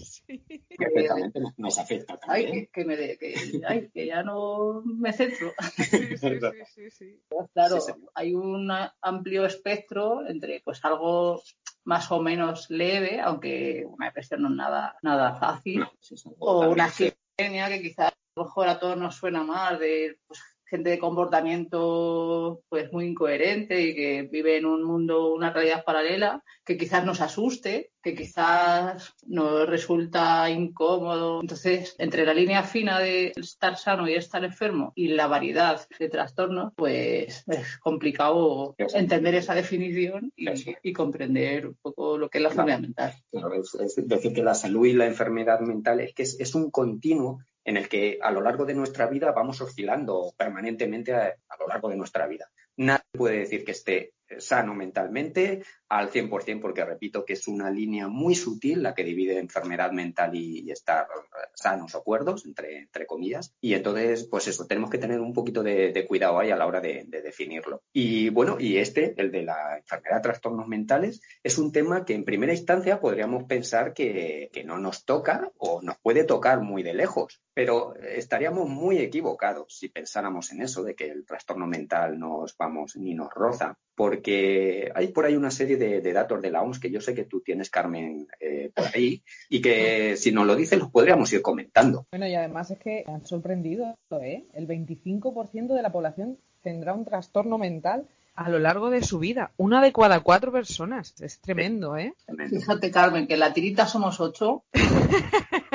[0.77, 2.65] Perfectamente nos- afecta Ay, también.
[2.65, 5.53] que, que me de- que, ay, que ya no me centro.
[5.77, 7.19] Sí, sí, sí, sí, sí.
[7.53, 8.69] Claro, Sí, hay un
[9.01, 11.41] amplio espectro entre pues algo
[11.83, 16.29] más o menos leve, aunque una depresión no es nada, nada fácil, No, sí, sí.
[16.39, 17.05] o una sí.
[17.05, 20.99] esquizofrenia que quizás a lo mejor a todos nos suena más de pues, gente de
[20.99, 27.05] comportamiento pues muy incoherente y que vive en un mundo, una realidad paralela, que quizás
[27.05, 31.41] nos asuste, que quizás nos resulta incómodo.
[31.41, 36.09] Entonces, entre la línea fina de estar sano y estar enfermo y la variedad de
[36.09, 42.49] trastornos, pues es complicado entender esa definición y, comprender un poco lo que es la
[42.49, 42.69] Claro.
[42.69, 43.13] enfermedad mental.
[43.31, 46.55] Claro, es, es decir, que la salud y la enfermedad mental es que es, es
[46.55, 51.35] un continuo en el que a lo largo de nuestra vida vamos oscilando permanentemente a,
[51.59, 52.49] lo largo de nuestra vida.
[52.77, 57.69] Nadie puede decir que esté eh, sano mentalmente al 100%, porque repito que es una
[57.69, 62.77] línea muy sutil la que divide enfermedad mental y, estar eh, sanos o cuerdos, entre,
[62.77, 63.53] entre comillas.
[63.59, 66.79] Y entonces, pues eso, tenemos que tener un poquito de, cuidado ahí a la hora
[66.79, 67.81] de, de definirlo.
[67.91, 72.23] Y bueno, y este, el de la enfermedad trastornos mentales, es un tema que en
[72.23, 77.41] primera instancia podríamos pensar que no nos toca o nos puede tocar muy de lejos.
[77.57, 82.95] Pero estaríamos muy equivocados si pensáramos en eso, de que el trastorno mental nos vamos
[82.97, 86.79] ni nos roza, porque hay por ahí una serie de, de datos de la OMS
[86.79, 90.55] que yo sé que tú tienes, Carmen, eh, por ahí, y que si nos lo
[90.55, 92.05] dices los podríamos ir comentando.
[92.11, 94.45] Bueno, y además es que han sorprendido, ¿eh?
[94.53, 99.49] El 25% de la población tendrá un trastorno mental a lo largo de su vida.
[99.57, 101.19] Una de cada cuatro personas.
[101.19, 102.13] Es tremendo, ¿eh?
[102.51, 104.63] Fíjate, Carmen, que en la tirita somos ocho.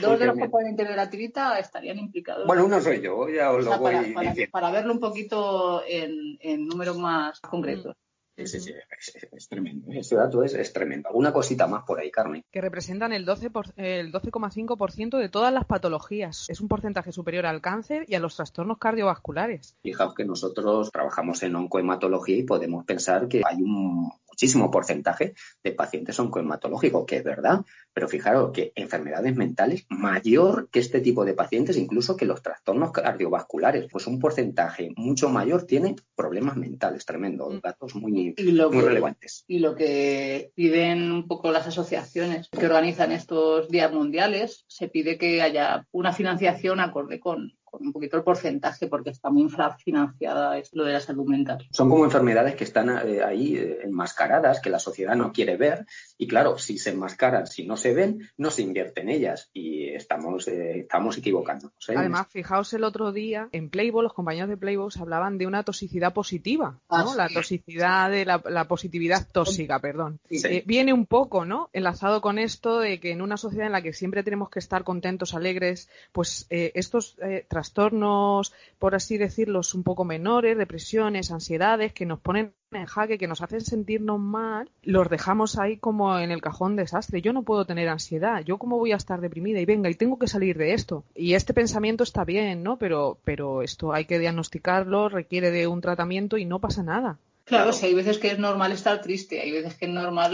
[0.00, 2.46] Dos de los componentes de la tirita estarían implicados.
[2.46, 4.50] Bueno, uno soy yo, ya os O sea, lo voy para, para- diciendo.
[4.52, 7.96] para verlo un poquito en, en números más concretos.
[8.36, 9.92] Sí, sí, sí, es, es- es tremendo.
[9.92, 11.08] Ese dato es, es tremendo.
[11.10, 12.42] ¿Alguna cosita más por ahí, Carmen?
[12.50, 16.46] Que representan el 12 por- el 12,5% de todas las patologías.
[16.48, 19.76] Es un porcentaje superior al cáncer y a los trastornos cardiovasculares.
[19.82, 24.10] Fijaos que nosotros trabajamos en oncohematología y podemos pensar que hay un
[24.40, 27.60] muchísimo porcentaje de pacientes oncohematológicos, que es verdad,
[27.92, 32.90] pero fijaros que enfermedades mentales mayor que este tipo de pacientes, incluso que los trastornos
[32.90, 37.60] cardiovasculares, pues un porcentaje mucho mayor tiene problemas mentales, tremendo, Mm.
[37.60, 39.44] datos muy, Y lo muy que- relevantes.
[39.46, 45.18] Y lo que piden un poco las asociaciones que organizan estos días mundiales, se pide
[45.18, 50.58] que haya una financiación acorde con, con un poquito el porcentaje, porque está muy infrafinanciada
[50.58, 51.66] es lo de la salud mental.
[51.70, 55.86] Son como enfermedades que están eh, ahí eh, enmascaradas, que la sociedad no quiere ver.
[56.18, 59.50] Y claro, si se enmascaran, si no se ven, no se invierte en ellas.
[59.52, 61.88] Y estamos, eh, estamos equivocándonos.
[61.88, 61.94] ¿eh?
[61.96, 66.12] Además, fijaos el otro día, en Playboy, los compañeros de Playboy hablaban de una toxicidad
[66.12, 67.10] positiva, Ah, ¿no?
[67.10, 67.16] sí.
[67.16, 70.20] La toxicidad de la, la positividad tóxica, perdón.
[70.30, 70.40] Sí.
[70.44, 71.68] Eh, viene un poco, ¿no?
[71.72, 74.84] Enlazado con esto de que en una sociedad en la que siempre tenemos que estar
[74.84, 81.92] contentos, alegres, pues eh, estos eh, trastornos, por así decirlo, un poco menores, depresiones, ansiedades,
[81.92, 86.30] que nos ponen en jaque, que nos hacen sentirnos mal, los dejamos ahí como en
[86.30, 87.20] el cajón desastre.
[87.20, 90.18] Yo no puedo tener ansiedad, yo cómo voy a estar deprimida y venga, y tengo
[90.18, 91.04] que salir de esto.
[91.14, 92.78] Y este pensamiento está bien, ¿no?
[92.78, 97.18] Pero, pero esto hay que diagnosticarlo, requiere de un tratamiento y no pasa nada.
[97.44, 97.72] Claro, Claro.
[97.72, 100.32] sí, hay veces que es normal estar triste, hay veces que es normal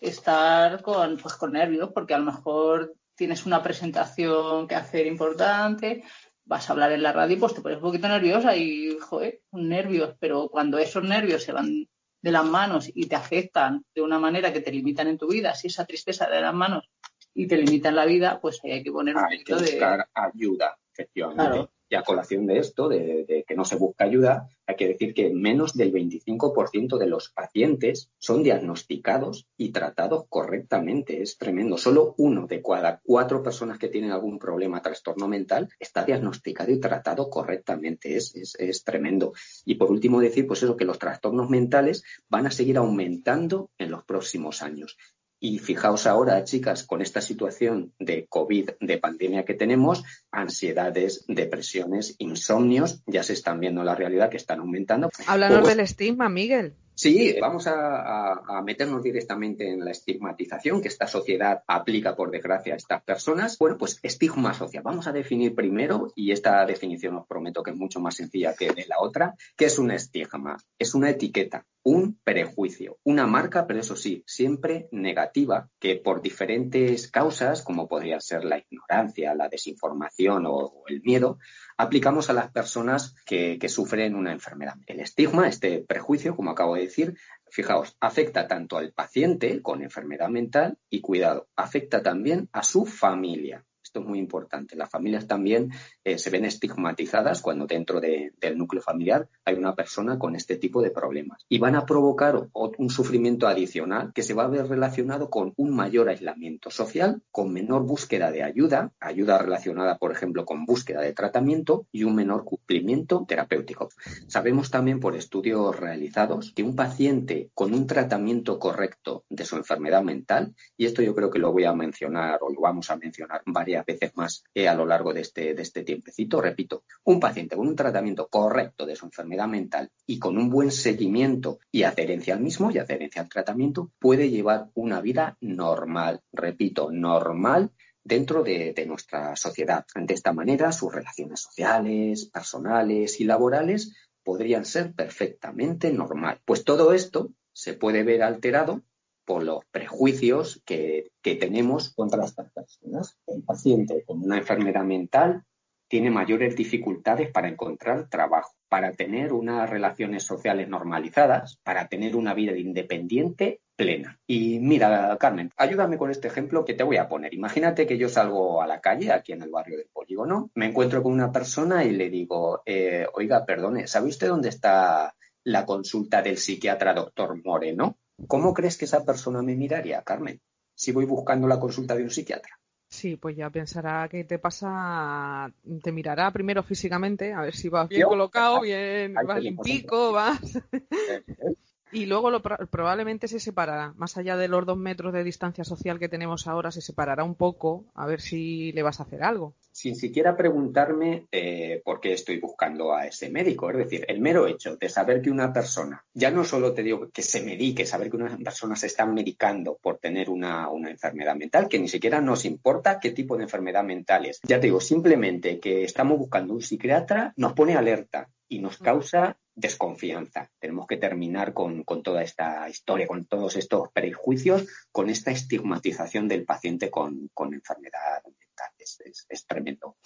[0.00, 6.02] estar con, pues, con nervios, porque a lo mejor tienes una presentación que hacer importante,
[6.46, 9.40] vas a hablar en la radio y pues te pones un poquito nerviosa y, joder,
[9.52, 11.88] nervios, pero cuando esos nervios se van
[12.22, 15.54] de las manos y te afectan de una manera que te limitan en tu vida,
[15.54, 16.88] si esa tristeza de las manos
[17.34, 19.70] y te limitan la vida, pues ahí hay que poner un Hay que poquito de...
[19.72, 21.42] buscar ayuda, efectivamente.
[21.44, 21.73] Claro.
[21.88, 25.30] Y a colación de esto, de, que no se busca ayuda, hay que decir que
[25.30, 31.22] menos del 25% de los pacientes son diagnosticados y tratados correctamente.
[31.22, 31.76] Es tremendo.
[31.76, 36.80] Solo uno de cada cuatro personas que tienen algún problema, trastorno mental, está diagnosticado y
[36.80, 38.16] tratado correctamente.
[38.16, 39.34] Es, es, es tremendo.
[39.64, 43.90] Y por último decir, pues eso, que los trastornos mentales van a seguir aumentando en
[43.90, 44.96] los próximos años.
[45.46, 50.02] Y fijaos ahora, chicas, con esta situación de COVID, de pandemia que tenemos,
[50.32, 55.10] ansiedades, depresiones, insomnios, ya se están viendo en la realidad que están aumentando.
[55.26, 56.72] Háblanos Pues- del estigma, Miguel.
[56.94, 62.30] Sí, vamos a, a- a meternos directamente en la estigmatización que esta sociedad aplica, por
[62.30, 63.58] desgracia, a estas personas.
[63.58, 64.82] Bueno, pues estigma social.
[64.84, 68.72] Vamos a definir primero, y esta definición os prometo que es mucho más sencilla que
[68.72, 70.56] de la otra, ¿qué es un estigma?
[70.78, 77.10] Es una etiqueta, un prejuicio, una marca, pero eso sí, siempre negativa, que por diferentes
[77.10, 81.38] causas, como podría ser la ignorancia, la desinformación o- el miedo,
[81.76, 84.74] aplicamos a las personas que, que sufren una enfermedad.
[84.86, 87.14] El estigma, este prejuicio, como acabo de decir,
[87.50, 93.64] fijaos, afecta tanto al paciente con enfermedad mental y cuidado, afecta también a su familia.
[93.94, 94.74] Esto es muy importante.
[94.74, 95.70] Las familias también
[96.02, 100.56] eh, se ven estigmatizadas cuando dentro de- del núcleo familiar hay una persona con este
[100.56, 101.44] tipo de problemas.
[101.48, 105.70] Y van a provocar un sufrimiento adicional que se va a ver relacionado con un
[105.76, 111.12] mayor aislamiento social, con menor búsqueda de ayuda, ayuda relacionada, por ejemplo, con búsqueda de
[111.12, 113.90] tratamiento y un menor cumplimiento terapéutico.
[114.26, 120.02] Sabemos también por estudios realizados que un paciente con un tratamiento correcto de su enfermedad
[120.02, 123.42] mental, y esto yo creo que lo voy a mencionar o lo vamos a mencionar
[123.46, 127.68] varias veces más a lo largo de este, de este tiempecito, repito, un paciente con
[127.68, 132.40] un tratamiento correcto de su enfermedad mental y con un buen seguimiento y adherencia al
[132.40, 137.70] mismo y adherencia al tratamiento puede llevar una vida normal, repito, normal
[138.02, 139.84] dentro de, de nuestra sociedad.
[139.94, 146.40] De esta manera, sus relaciones sociales, personales y laborales podrían ser perfectamente normal.
[146.44, 148.82] Pues todo esto se puede ver alterado
[149.24, 153.18] por los prejuicios que, tenemos contra estas personas.
[153.26, 155.42] El paciente con una enfermedad mental
[155.88, 162.34] tiene mayores dificultades para encontrar trabajo, para tener unas relaciones sociales normalizadas, para tener una
[162.34, 164.18] vida independiente plena.
[164.26, 167.34] Y mira, Carmen, ayúdame con este ejemplo que te voy a poner.
[167.34, 171.02] Imagínate que yo salgo a la calle, aquí en el barrio del Polígono, me encuentro
[171.02, 175.14] con una persona y le digo, eh, oiga, perdone, ¿sabe usted dónde está
[175.44, 177.98] la consulta del psiquiatra doctor Moreno?
[178.26, 180.40] ¿Cómo crees que esa persona me miraría, Carmen,
[180.74, 182.58] si voy buscando la consulta de un psiquiatra?
[182.88, 185.52] Sí, pues ya pensará que te pasa,
[185.82, 190.38] te mirará primero físicamente, a ver si vas bien Yo- colocado, bien, vas limpico, vas.
[191.94, 195.64] Y luego lo pro- probablemente se separará, más allá de los dos metros de distancia
[195.64, 199.22] social que tenemos ahora, se separará un poco, a ver si le vas a hacer
[199.22, 199.54] algo.
[199.70, 203.70] sin siquiera preguntarme eh, por qué estoy buscando a ese médico.
[203.70, 207.10] Es decir, el mero hecho de saber que una persona, ya no solo te digo
[207.12, 211.34] que se medique, saber que una persona se está medicando por tener una, una enfermedad
[211.36, 214.40] mental, que ni siquiera nos importa qué tipo de enfermedad mental es.
[214.46, 219.38] Ya te digo, simplemente que estamos buscando un psiquiatra nos pone alerta y nos causa
[219.54, 220.50] desconfianza.
[220.58, 226.28] Tenemos que terminar con, con toda esta historia, con todos estos prejuicios, con esta estigmatización
[226.28, 228.68] del paciente con, con enfermedad mental.
[228.78, 229.96] Es, es- es tremendo.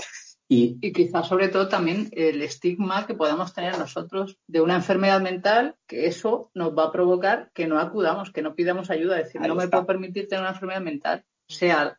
[0.50, 5.20] Y Y quizás sobre todo también el estigma que podamos tener nosotros de una enfermedad
[5.20, 9.18] mental, que eso nos va a provocar que no acudamos, que no pidamos ayuda.
[9.18, 9.76] Es decir, no me está.
[9.78, 11.98] puedo permitir tener una enfermedad mental, sea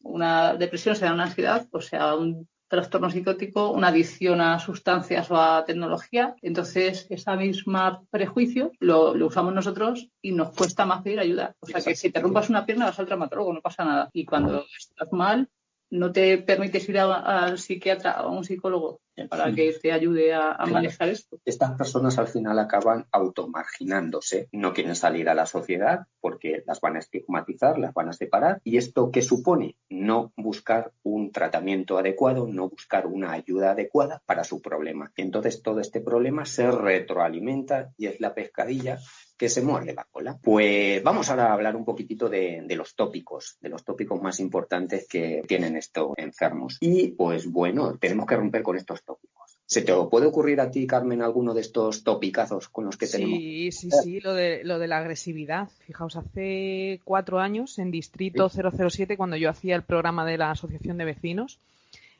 [0.00, 5.36] una depresión, sea una ansiedad, o sea un trastorno psicótico, una adicción a sustancias o
[5.36, 6.34] a tecnología.
[6.40, 11.54] Entonces, esa misma prejuicio lo, lo usamos nosotros y nos cuesta más pedir ayuda.
[11.60, 14.08] O sea, que si te rompas una pierna vas al traumatólogo, no pasa nada.
[14.14, 15.50] Y cuando estás mal,
[15.90, 19.54] no te permites ir a- al psiquiatra o a un psicólogo para Sí.
[19.54, 20.72] que te ayude a, a Claro.
[20.72, 21.38] manejar esto.
[21.44, 26.96] estas personas al final acaban automarginándose, no quieren salir a la sociedad porque las van
[26.96, 28.60] a estigmatizar, las van a separar.
[28.64, 29.76] ¿Y esto qué supone?
[29.88, 35.12] No buscar un tratamiento adecuado, no buscar una ayuda adecuada para su problema.
[35.16, 38.98] Entonces todo este problema se retroalimenta y es la pescadilla
[39.42, 40.38] que se muerde la cola.
[40.40, 44.38] Pues vamos ahora a hablar un poquitito de, de los tópicos, de los tópicos más
[44.38, 46.76] importantes que tienen estos enfermos.
[46.80, 49.58] Y pues bueno, tenemos que romper con estos tópicos.
[49.66, 53.36] ¿Se te puede ocurrir a ti, Carmen, alguno de estos topicazos con los que tenemos?
[53.36, 55.68] Sí, sí, sí, lo de, lo de la agresividad.
[55.88, 60.98] Fijaos, hace cuatro años, en Distrito 007, cuando yo hacía el programa de la Asociación
[60.98, 61.58] de Vecinos,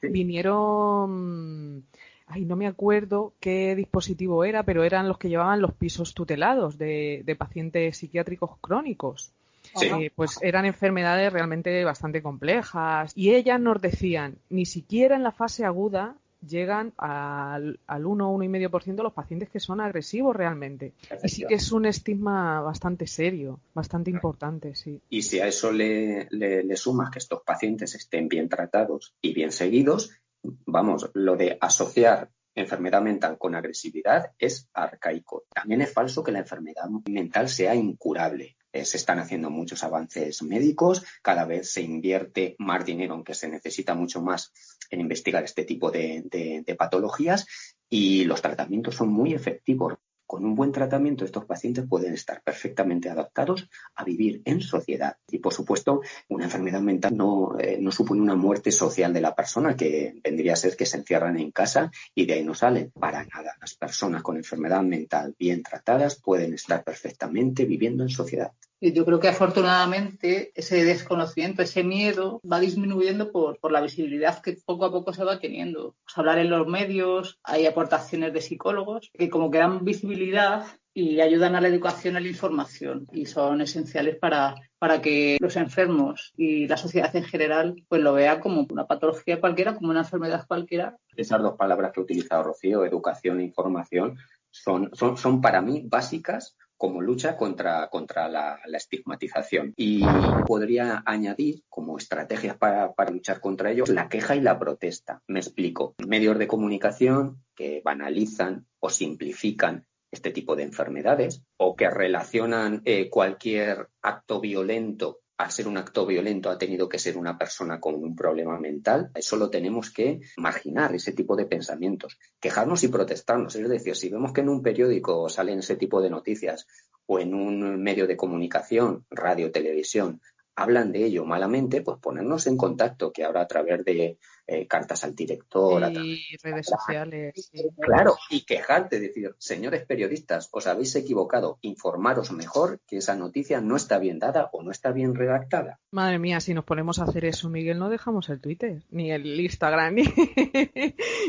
[0.01, 0.09] Sí.
[0.09, 1.85] vinieron,
[2.33, 6.79] ay, no me acuerdo qué dispositivo era, pero eran los que llevaban los pisos tutelados
[6.79, 9.33] de, de pacientes psiquiátricos crónicos.
[9.75, 9.87] Sí.
[9.87, 13.13] Eh, pues eran enfermedades realmente bastante complejas.
[13.15, 16.17] Y ellas nos decían, ni siquiera en la fase aguda
[16.47, 20.93] llegan al, al 1 1,5% los pacientes que son agresivos realmente.
[21.23, 25.01] Y sí que es un estigma bastante serio, bastante importante, sí.
[25.09, 29.33] Y si a eso le, le- le sumas que estos pacientes estén bien tratados y
[29.35, 30.11] bien seguidos,
[30.43, 35.45] vamos, lo de asociar enfermedad mental con agresividad es arcaico.
[35.53, 38.57] También es falso que la enfermedad mental sea incurable.
[38.73, 43.49] Eh, se están haciendo muchos avances médicos, cada vez se invierte más dinero, aunque se
[43.49, 44.51] necesita mucho más
[44.91, 47.47] en investigar este tipo de, patologías
[47.91, 49.95] y los tratamientos son muy efectivos.
[50.33, 55.19] Con un buen tratamiento estos pacientes pueden estar perfectamente adaptados a vivir en sociedad.
[55.31, 59.35] Y por supuesto, una enfermedad mental no, eh, no supone una muerte social de la
[59.35, 62.93] persona, que vendría a ser que se encierran en casa y de ahí no salen.
[62.99, 63.59] Para nada.
[63.61, 68.53] Las personas con enfermedad mental bien tratadas pueden estar perfectamente viviendo en sociedad.
[68.91, 74.57] Yo creo que afortunadamente ese desconocimiento, ese miedo va disminuyendo por, por la visibilidad que
[74.67, 75.95] poco a poco se va teniendo.
[76.05, 81.21] Pues hablar en los medios, hay aportaciones de psicólogos que como que dan visibilidad y
[81.21, 86.33] ayudan a la educación a la información y son esenciales para, para que los enfermos
[86.37, 90.45] y la sociedad en general pues lo vea como una patología cualquiera, como una enfermedad
[90.47, 90.97] cualquiera.
[91.17, 94.19] Esas dos palabras que ha utilizado Rocío, educación e información,
[94.51, 99.73] son, son, son para mí básicas como lucha contra, contra la, estigmatización.
[99.77, 100.03] Y
[100.49, 105.23] podría añadir como estrategias para, para luchar contra ello la queja y la protesta.
[105.29, 105.95] Me explico.
[106.05, 113.09] Medios de comunicación que banalizan o simplifican este tipo de enfermedades o que relacionan eh,
[113.09, 117.95] cualquier acto violento al ser un acto violento ha tenido que ser una persona con
[117.95, 123.57] un problema mental, eso lo tenemos que marginar, ese tipo de pensamientos, quejarnos y protestarnos.
[123.57, 126.67] Es decir, si vemos que en un periódico salen ese tipo de noticias
[127.07, 130.21] o en un medio de comunicación, radio, televisión,
[130.55, 135.05] hablan de ello malamente, pues ponernos en contacto, que ahora a través de, eh, cartas
[135.05, 137.49] al director, a Y redes sociales.
[137.53, 137.63] sí.
[137.81, 143.77] Claro, y quejarte, decir, señores periodistas, os habéis equivocado, informaros mejor que esa noticia no
[143.77, 145.79] está bien dada o no está bien redactada.
[145.91, 149.39] Madre mía, si nos ponemos a hacer eso, Miguel, no dejamos el Twitter, ni el
[149.41, 150.05] Instagram, ni,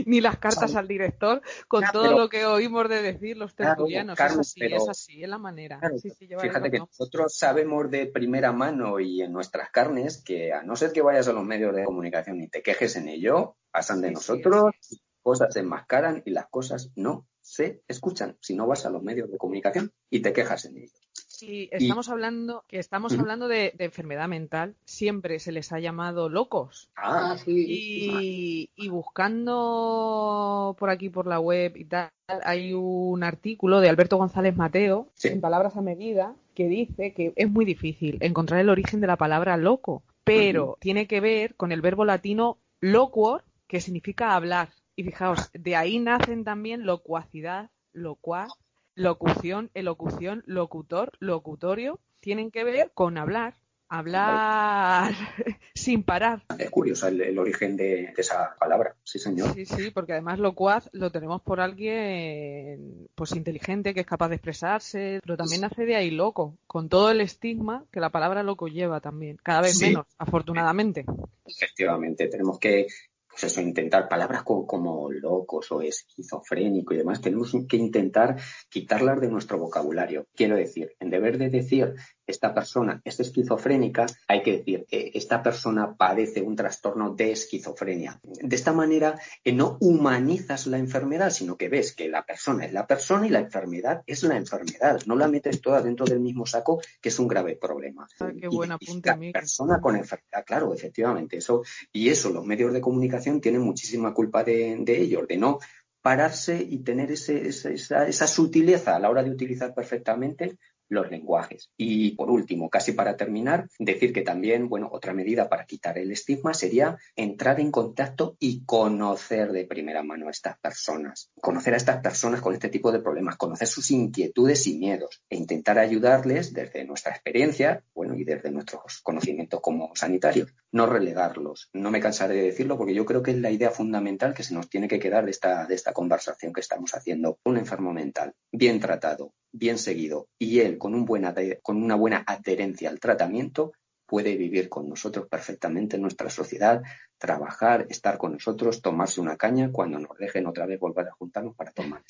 [0.06, 3.76] ni las cartas al director, con todo pero- lo que oímos de decir los Claro,
[3.76, 4.18] tertulianos.
[4.18, 5.80] Carmen, es así, pero- es así, es la manera.
[5.80, 10.22] Claro, Sí, sí, lleva Fíjate que nosotros sabemos de primera mano y en nuestras carnes
[10.24, 13.08] que a no ser que vayas a los medios de comunicación y te quejes en
[13.14, 14.76] ello, pasan de Sí, sí, nosotros,
[15.22, 19.30] cosas se enmascaran y las cosas no se escuchan si no vas a los medios
[19.32, 20.92] de comunicación y te quejas en ello.
[21.14, 26.30] Sí, estamos hablando, que estamos hablando de, de enfermedad mental, siempre se les ha llamado
[26.30, 26.90] locos.
[26.96, 27.66] Ah, Ah, sí.
[27.68, 32.10] Y, y buscando por aquí por la web y tal,
[32.44, 35.30] hay un artículo de Alberto González Mateo, Sí.
[35.30, 39.18] en palabras a medida, que dice que es muy difícil encontrar el origen de la
[39.18, 44.74] palabra loco, pero tiene que ver con el verbo latino loquor, que significa hablar.
[44.98, 48.52] Y fijaos, de ahí nacen también locuacidad, locuaz,
[48.94, 52.02] locución, elocución, locutor, locutorio.
[52.20, 53.56] Tienen que ver con hablar,
[53.98, 55.14] hablar
[55.76, 56.44] sin parar.
[56.58, 59.54] es curioso el, el origen de, de esa palabra, sí señor.
[59.54, 64.36] Sí, sí, porque además locuaz lo tenemos por alguien pues inteligente, que es capaz de
[64.36, 68.68] expresarse, pero también nace de ahí loco, con todo el estigma que la palabra loco
[68.68, 69.86] lleva también, cada vez Sí.
[69.88, 71.06] menos, afortunadamente.
[71.46, 72.88] Efectivamente, tenemos que
[73.34, 78.38] pues eso, intentar palabras co- como, locos o esquizofrénico y demás, tenemos que intentar
[78.70, 80.28] quitarlas de nuestro vocabulario.
[80.36, 81.94] Quiero decir, en deber de decir
[82.26, 88.20] esta persona es esquizofrénica, hay que decir eh, esta persona padece un trastorno de esquizofrenia.
[88.24, 92.72] De esta manera eh, no humanizas la enfermedad, sino que ves que la persona es
[92.74, 95.02] la persona y la enfermedad es la enfermedad.
[95.06, 98.08] No la metes toda dentro del mismo saco, que es un grave problema.
[98.20, 99.34] Ah, qué Y- buen y apunte, la Miguel.
[99.34, 104.44] persona con enfermedad, claro, efectivamente, eso y eso, los medios de comunicación tienen muchísima culpa
[104.44, 105.60] de, de ellos, de no
[106.02, 110.58] pararse y tener ese- esa, esa sutileza a la hora de utilizar perfectamente
[110.94, 111.70] los lenguajes.
[111.78, 116.12] Y por último, casi para terminar, decir que también, bueno, otra medida para quitar el
[116.12, 121.32] estigma sería entrar en contacto y conocer de primera mano a estas personas.
[121.42, 125.36] Conocer a estas personas con este tipo de problemas, conocer sus inquietudes y miedos e
[125.36, 130.54] intentar ayudarles desde nuestra experiencia, bueno, y desde nuestros conocimientos como sanitarios.
[130.72, 131.70] No relegarlos.
[131.74, 134.54] No me cansaré de decirlo porque yo creo que es la idea fundamental que se
[134.54, 137.40] nos tiene que quedar de esta, de esta conversación que estamos haciendo.
[137.46, 141.26] Un enfermo mental, bien tratado, bien seguido, y él con, un buen
[141.62, 143.72] con una buena adherencia al tratamiento,
[144.06, 146.82] puede vivir con nosotros perfectamente en nuestra sociedad,
[147.18, 151.56] trabajar, estar con nosotros, tomarse una caña cuando nos dejen otra vez volver a juntarnos
[151.56, 152.04] para tomar.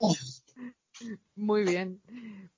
[1.36, 2.00] Muy bien.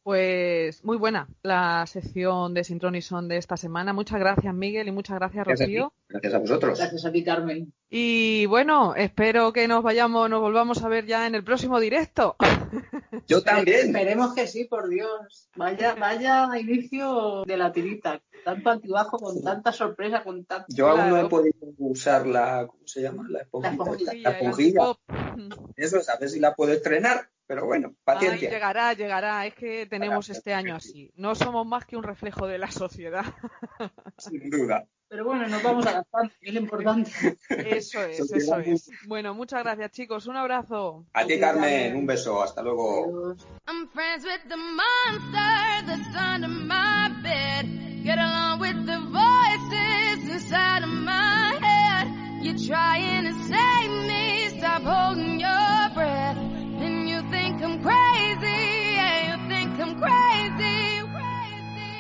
[0.03, 3.93] Pues muy buena la sección de Sin y Son de esta semana.
[3.93, 5.65] Muchas gracias, Miguel, y muchas gracias, Gracias a.
[5.65, 5.93] Rocío.
[6.09, 6.79] Gracias a vosotros.
[6.79, 7.73] Gracias a ti, Carmen.
[7.89, 12.35] Y bueno, espero que nos vayamos, nos volvamos a ver ya en el próximo directo.
[13.29, 13.87] Yo también.
[13.87, 15.49] Esperemos que sí, por Dios.
[15.55, 18.21] Vaya, vaya inicio de la tirita.
[18.45, 20.67] Tanto altibajo, con tanta sorpresa, con tanto.
[20.71, 23.25] Yo aún no he podido usar la, ¿cómo se llama?
[23.29, 24.97] La esponjilla, La esponjilla.
[25.77, 28.49] Eso es, a ver si la puedo estrenar, pero bueno, Ay, paciencia.
[28.49, 29.45] llegará, llegará.
[29.45, 31.11] Es que tenemos Para- este año así.
[31.17, 33.27] No somos más que un reflejo de la sociedad.
[34.17, 34.87] Sin duda.
[35.07, 37.11] Pero bueno, nos vamos adaptando, que es lo importante.
[37.51, 38.89] Eso es, eso es.
[39.07, 40.27] Bueno, muchas gracias, chicos.
[40.27, 41.05] Un abrazo.
[41.13, 42.43] A ti, Carmen, un beso.
[42.43, 43.05] Hasta luego.
[43.35, 43.47] Adiós.
[43.69, 47.67] I'm friends with the monster that's under my bed.
[48.03, 52.09] Get along with the voices inside of my head.
[52.43, 55.82] You're trying to save me, stop holding your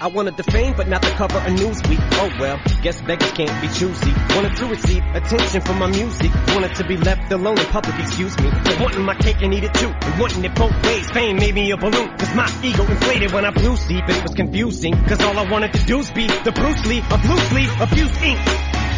[0.03, 2.01] I wanted the fame, but not the cover of Newsweek.
[2.15, 4.13] Oh well, guess beggars can't be choosy.
[4.35, 6.35] Wanted to receive attention from my music.
[6.49, 8.51] Wanted to be left alone in public, excuse me.
[8.51, 9.95] But wanting my cake and eat it too.
[9.95, 11.09] And wanting it both ways.
[11.13, 12.19] Fame made me a balloon.
[12.19, 14.03] Cause my ego inflated when I blew sleep.
[14.09, 14.93] It was confusing.
[15.05, 18.23] Cause all I wanted to do was be the Bruce Lee of loose leaf, abuse
[18.23, 18.82] ink.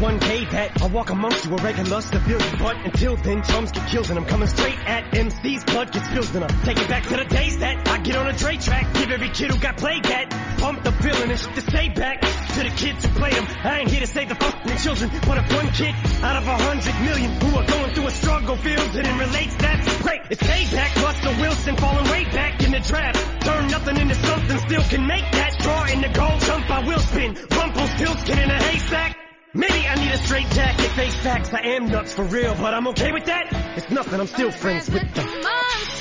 [0.00, 2.58] One day that I'll walk amongst you, a regular civilian.
[2.58, 6.34] But until then, chums get killed and I'm coming straight at MC's blood gets spilled
[6.34, 8.92] and I'm taking back to the days that I get on a Dre track.
[8.94, 10.30] Give every kid who got played that.
[10.58, 13.46] Pump the feeling and shit to say back to the kids who played them.
[13.62, 16.56] I ain't here to save the fucking children, but if one kid out of a
[16.56, 20.20] hundred million who are going through a struggle feels it and relates, that's great.
[20.30, 21.02] It's payback.
[21.02, 23.18] Russell Wilson falling way back in the draft.
[23.42, 26.70] Turn nothing into something, still can make that Draw in the gold jump.
[26.70, 27.34] I will spin.
[27.50, 29.23] Rumpelstiltskin in a haystack.
[29.54, 31.54] Maybe I need a straight jacket, face facts.
[31.54, 33.46] I am nuts for real, but I'm okay with that.
[33.76, 35.93] It's nothing, I'm still friends with the.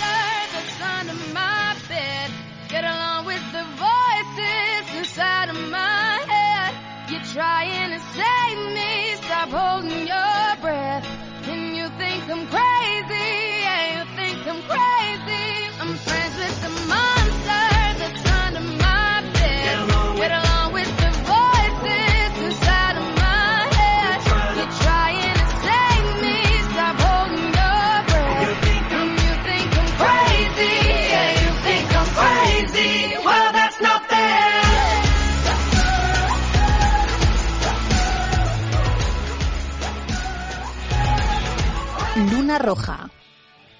[42.59, 43.09] Roja,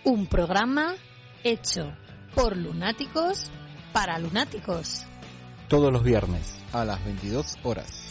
[0.04, 0.94] un programa
[1.44, 1.94] hecho
[2.36, 3.52] por lunáticos
[3.92, 5.06] para lunáticos.
[5.68, 8.10] Todos los viernes a las 22 horas.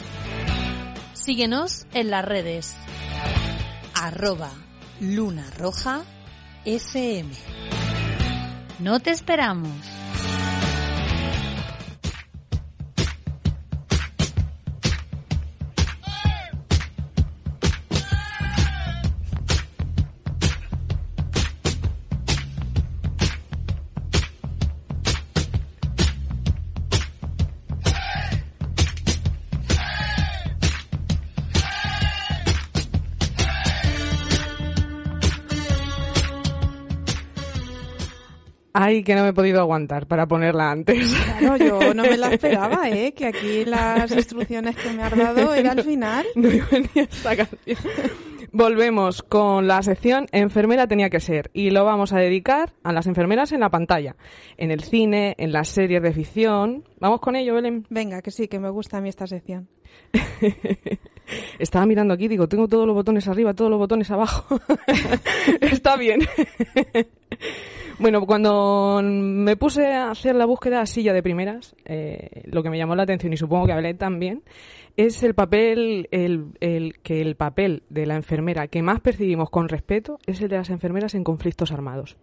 [1.13, 2.77] Síguenos en las redes.
[3.95, 4.51] Arroba
[5.01, 6.03] Luna Roja
[6.65, 7.33] FM.
[8.79, 10.02] No te esperamos.
[38.93, 41.15] Ay, que no me he podido aguantar para ponerla antes.
[41.39, 43.15] Claro, yo no me la esperaba, ¿eh?
[43.15, 46.27] Que aquí las instrucciones que me has dado era al final.
[46.35, 47.79] No iba ni a esta canción.
[48.53, 53.07] Volvemos con la sección Enfermera tenía que ser y lo vamos a dedicar a las
[53.07, 54.15] enfermeras en la pantalla,
[54.59, 56.85] en el cine, en las series de ficción.
[57.01, 57.87] ¿Vamos con ello, Belén?
[57.89, 59.69] Venga, que sí, que me gusta a mí esta sección.
[61.59, 64.61] Estaba mirando aquí, digo, tengo todos los botones arriba, todos los botones abajo.
[65.63, 66.21] Está bien.
[67.99, 72.71] Bueno, cuando me puse a hacer la búsqueda así ya de primeras, eh, lo que
[72.71, 74.43] me llamó la atención y supongo que a Belén también,
[74.97, 79.69] es el papel, el, el- que el papel de la enfermera que más percibimos con
[79.69, 82.17] respeto es el de las enfermeras en conflictos armados.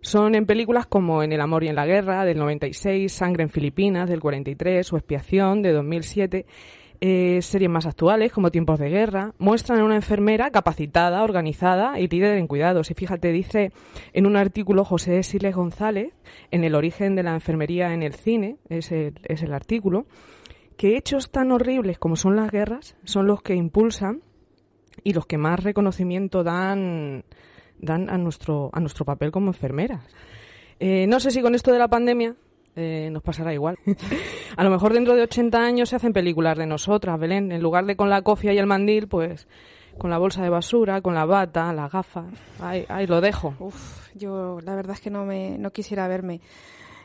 [0.00, 3.48] Son en películas como En el amor y en la guerra del 96, Sangre en
[3.50, 6.46] Filipinas del 43 o Expiación de 2007.
[7.00, 12.08] Eh, series más actuales como Tiempos de Guerra muestran a una enfermera capacitada, organizada y
[12.08, 12.90] líder en cuidados.
[12.90, 13.72] Y fíjate, dice
[14.12, 16.14] en un artículo José Siles González,
[16.50, 20.06] en El origen de la enfermería en el cine, es el, artículo,
[20.76, 24.22] que hechos tan horribles como son las guerras son los que impulsan
[25.04, 27.24] y los que más reconocimiento dan,
[27.78, 30.02] dan a, nuestro, a nuestro papel como enfermeras.
[30.80, 32.36] Eh, no sé si con esto de la pandemia
[32.76, 33.78] eh, nos pasará igual.
[34.56, 37.50] a lo mejor dentro de 80 años se hacen películas de nosotras, Belén.
[37.50, 39.48] En lugar de con la cofia y el mandil, pues
[39.98, 42.32] con la bolsa de basura, con la bata, las gafas.
[42.60, 43.54] Ahí, ahí lo dejo.
[43.58, 46.40] Uf, yo la verdad es que no me no quisiera verme.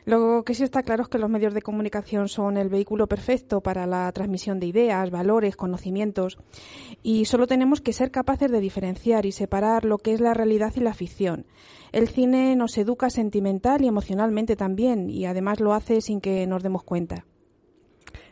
[0.04, 3.62] Lo que sí está claro es que los medios de comunicación son el vehículo perfecto
[3.62, 6.40] para la transmisión de ideas, valores, conocimientos
[7.04, 10.74] y solo tenemos que ser capaces de diferenciar y separar lo que es la realidad
[10.76, 11.46] y la ficción.
[11.92, 16.64] El cine nos educa sentimental y emocionalmente también y además lo hace sin que nos
[16.64, 17.26] demos cuenta.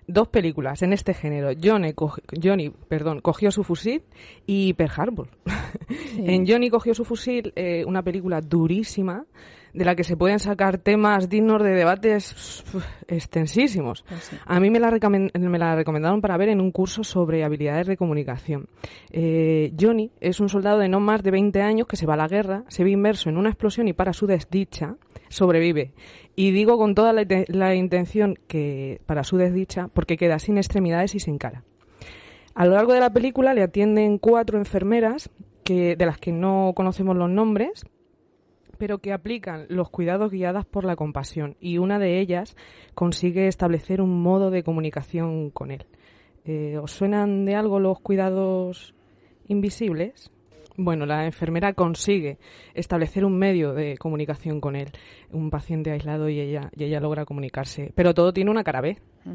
[0.07, 1.49] Dos películas en este género.
[1.62, 4.03] Johnny, cogi- Johnny perdón, cogió su fusil
[4.47, 5.30] y Pearl Harbor.
[6.18, 9.26] en Johnny cogió su fusil, eh, una película durísima
[9.80, 12.66] de la que se pueden sacar temas dignos de debates
[13.08, 14.04] extensísimos.
[14.46, 17.96] A mí me la, me la recomendaron para ver en un curso sobre habilidades de
[17.96, 18.68] comunicación.
[19.10, 22.18] Eh, Johnny es un soldado de no más de 20 años que se va a
[22.18, 24.98] la guerra, se ve inmerso en una explosión y para su desdicha
[25.30, 25.94] sobrevive.
[26.36, 31.16] Y digo con toda la, la intención que para su desdicha porque queda sin extremidades
[31.16, 31.64] y sin cara.
[32.54, 35.30] A lo largo de la película le atienden cuatro enfermeras
[35.64, 37.86] que, de las que no conocemos los nombres,
[38.80, 42.56] pero que aplican los cuidados guiadas por la compasión y una de ellas
[42.96, 45.86] consigue establecer un modo de comunicación con él.
[46.46, 48.96] Eh, ¿Os suenan de algo los cuidados
[49.48, 50.32] invisibles?
[50.78, 52.38] Bueno, la enfermera consigue
[52.74, 54.90] establecer un medio de comunicación con él,
[55.30, 57.92] un paciente aislado y ella, y ella logra comunicarse.
[57.96, 58.98] Pero todo tiene una cara B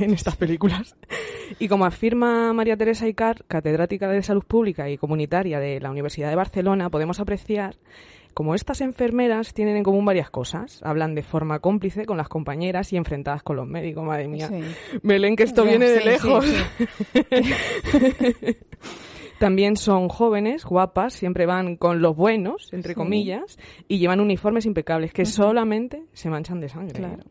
[0.00, 0.94] en estas películas.
[1.58, 6.30] Y como afirma María Teresa Icar, catedrática de Salud Pública y Comunitaria de la Universidad
[6.30, 7.74] de Barcelona, podemos apreciar
[8.34, 10.80] como estas enfermeras tienen en común varias cosas.
[10.82, 14.04] Hablan de forma cómplice con las compañeras y enfrentadas con los médicos.
[14.04, 14.48] Madre mía.
[14.48, 14.60] Sí.
[15.02, 16.46] Belén, que esto viene de sí, lejos.
[19.38, 23.58] También son jóvenes, guapas, siempre van con los buenos, entre comillas,
[23.88, 27.00] y llevan uniformes impecables que solamente se manchan de sangre.
[27.00, 27.24] Claro.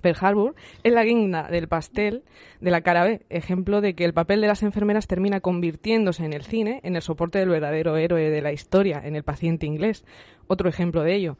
[0.00, 2.22] Pearl Harbor es la guinda del pastel
[2.60, 6.32] de la cara B, ejemplo de que el papel de las enfermeras termina convirtiéndose en
[6.32, 10.04] el cine en el soporte del verdadero héroe de la historia, en el paciente inglés.
[10.46, 11.36] Otro ejemplo de ello.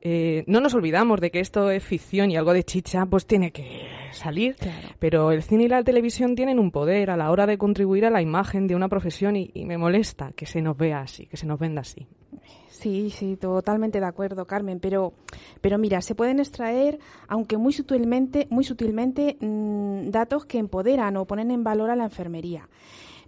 [0.00, 3.50] Eh, no nos olvidamos de que esto es ficción y algo de chicha pues tiene
[3.50, 4.54] que salir,
[5.00, 8.10] pero el cine y la televisión tienen un poder a la hora de contribuir a
[8.10, 11.36] la imagen de una profesión y, y me molesta que se nos vea así, que
[11.36, 12.06] se nos venda así.
[12.78, 14.78] Sí, sí, totalmente de acuerdo, Carmen.
[14.78, 15.12] Pero,
[15.60, 21.24] pero mira, se pueden extraer, aunque muy sutilmente, muy sutilmente, mm, datos que empoderan o
[21.24, 22.68] ponen en valor a la enfermería.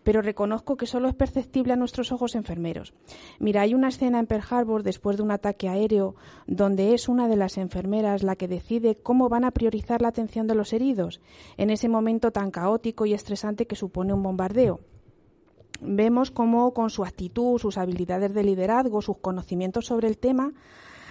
[0.05, 2.95] Pero reconozco que solo es perceptible a nuestros ojos enfermeros.
[3.41, 6.15] Mira, hay una escena en Pearl Harbor después de un ataque aéreo
[6.47, 10.47] donde es una de las enfermeras la que decide cómo van a priorizar la atención
[10.47, 11.21] de los heridos
[11.57, 14.79] en ese momento tan caótico y estresante que supone un bombardeo
[15.81, 20.53] vemos cómo con su actitud, sus habilidades de liderazgo, sus conocimientos sobre el tema,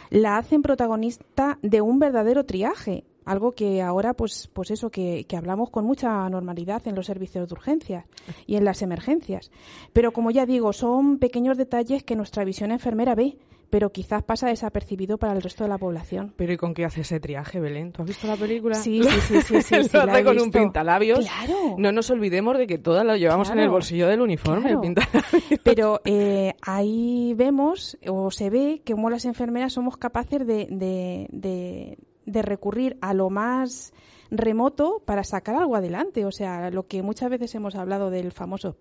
[0.09, 5.37] la hacen protagonista de un verdadero triaje, algo que ahora, pues, pues eso, que, que
[5.37, 8.05] hablamos con mucha normalidad en los servicios de urgencias
[8.47, 9.51] y en las emergencias.
[9.93, 13.37] Pero como ya digo, son pequeños detalles que nuestra visión enfermera ve,
[13.69, 16.33] pero quizás pasa desapercibido para el resto de la población.
[16.35, 17.91] Pero ¿y con qué hace ese triaje, Belén?
[17.91, 18.75] ¿Tú has visto la película?
[18.75, 21.19] Sí, sí, sí, sí, sí, sí, la he con un pintalabios.
[21.19, 21.75] Claro.
[21.77, 24.75] No nos olvidemos de que todas lo llevamos en el bolsillo del uniforme, Claro.
[24.77, 25.59] el pintalabios.
[25.63, 31.27] Pero eh, ahí vemos o se ve que como las enfermeras somos capaces de, de,
[31.31, 33.93] de, de recurrir a lo más
[34.31, 36.25] remoto para sacar algo adelante.
[36.25, 38.77] O sea, lo que muchas veces hemos hablado del famoso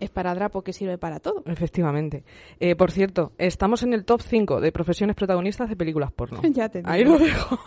[0.00, 1.42] esparadrapo que sirve para todo.
[1.46, 2.24] Efectivamente.
[2.60, 6.40] Eh, por cierto, estamos en el top 5 de profesiones protagonistas de películas porno.
[6.52, 6.90] Ya te digo.
[6.90, 7.58] Ahí lo dejo.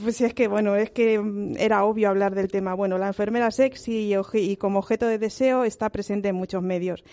[0.01, 2.73] Pues es que, bueno, es que mm, era obvio hablar del tema.
[2.73, 7.03] Bueno, la enfermera sexy y como objeto de deseo está presente en muchos medios.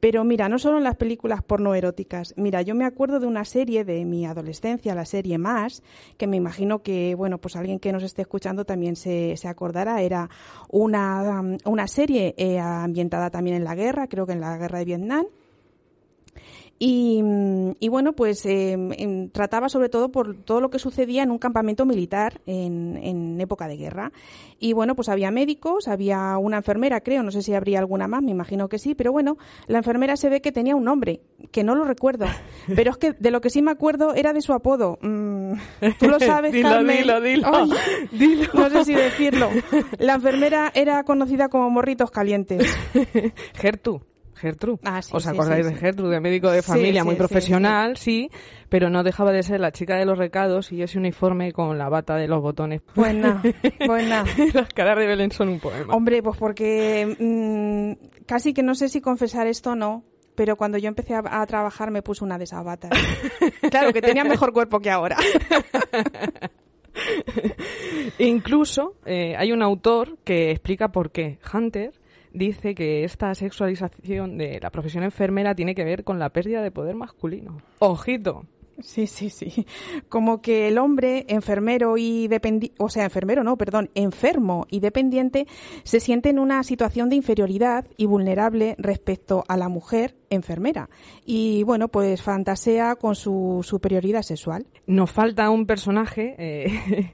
[0.00, 2.34] Pero mira, no solo en las películas porno eróticas.
[2.36, 5.82] Mira, yo me acuerdo de una serie de mi adolescencia, la serie Más,
[6.16, 10.02] que me imagino que, bueno, pues alguien que nos esté escuchando también se, se acordará.
[10.02, 10.28] Era
[10.68, 14.78] una, mm, una serie eh, ambientada también en la guerra, creo que en la guerra
[14.80, 15.26] de Vietnam.
[16.78, 21.30] Y, mm, y bueno, pues eh, trataba sobre todo por todo lo que sucedía en
[21.30, 24.12] un campamento militar en, en época de guerra.
[24.58, 28.22] Y bueno, pues había médicos, había una enfermera, creo, no sé si habría alguna más,
[28.22, 31.20] me imagino que sí, pero bueno, la enfermera se ve que tenía un nombre,
[31.52, 32.26] que no lo recuerdo.
[32.74, 34.98] Pero es que de lo que sí me acuerdo era de su apodo.
[35.02, 35.52] Mm,
[35.98, 36.96] Tú lo sabes, Dilo, Carmen.
[36.98, 37.70] dilo, dilo, Ay,
[38.12, 38.48] dilo.
[38.54, 39.48] No sé si decirlo.
[39.98, 42.62] La enfermera era conocida como Morritos Calientes.
[43.54, 44.00] Gertu.
[44.44, 44.78] Gertrude.
[44.84, 45.78] Ah, sí, ¿Os sí, acordáis sí, de.
[45.78, 48.30] Gertrude, de médico de familia, muy profesional, sí,
[48.68, 51.88] pero no dejaba de ser la chica de los recados y ese uniforme con la
[51.88, 52.82] bata de los botones.
[52.94, 53.40] Pues nada,
[53.86, 54.24] pues nada.
[54.52, 55.94] Las caras de Belén son un poema.
[55.94, 60.76] Hombre, pues porque mm, casi que no sé si confesar esto o no, pero cuando
[60.76, 62.90] yo empecé a, a trabajar me puse una de esas batas.
[63.70, 65.16] claro, que tenía mejor cuerpo que ahora.
[68.18, 71.38] Incluso eh, hay un autor que explica por qué.
[71.52, 71.92] Hunter
[72.34, 76.70] dice que esta sexualización de la profesión enfermera tiene que ver con la pérdida de
[76.70, 77.56] poder masculino.
[77.78, 78.44] Ojito.
[78.80, 79.66] Sí, sí, sí.
[80.08, 85.46] Como que el hombre enfermero y dependiente, o sea, enfermero no, perdón, enfermo y dependiente
[85.84, 90.90] se siente en una situación de inferioridad y vulnerable respecto a la mujer enfermera.
[91.24, 94.66] Y bueno, pues fantasea con su superioridad sexual.
[94.86, 97.12] Nos falta un personaje eh,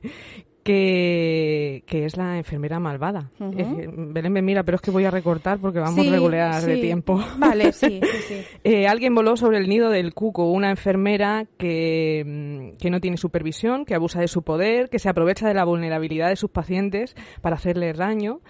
[0.70, 3.32] que, que es la enfermera malvada.
[3.40, 6.76] Eh, Belén me mira, pero es que voy a recortar porque vamos Sí, regular de
[6.76, 7.20] tiempo.
[7.38, 8.34] Vale, sí, sí, sí.
[8.62, 13.84] Eh, alguien voló sobre el nido del cuco, una enfermera que, que no tiene supervisión,
[13.84, 17.56] que abusa de su poder, que se aprovecha de la vulnerabilidad de sus pacientes para
[17.56, 18.40] hacerles daño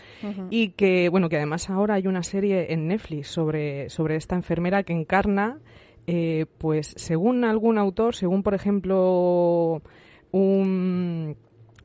[0.50, 4.82] y que, bueno, que además ahora hay una serie en Netflix sobre, sobre esta enfermera
[4.82, 5.58] que encarna,
[6.06, 9.80] eh, pues según algún autor, según por ejemplo
[10.32, 11.36] un,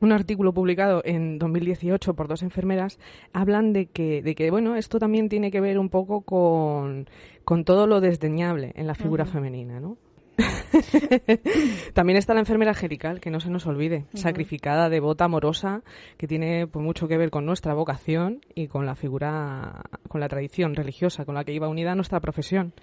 [0.06, 2.98] un artículo publicado en 2018 por dos enfermeras,
[3.32, 7.08] hablan de que, de que bueno, esto también tiene que ver un poco con,
[7.44, 9.98] con todo lo desdeñable en la figura femenina, ¿no?
[11.94, 15.82] También está la enfermera angelical, que no se nos olvide, sacrificada, devota, amorosa,
[16.16, 20.28] que tiene pues, mucho que ver con nuestra vocación y con la figura, con la
[20.28, 22.74] tradición religiosa con la que iba unida nuestra profesión.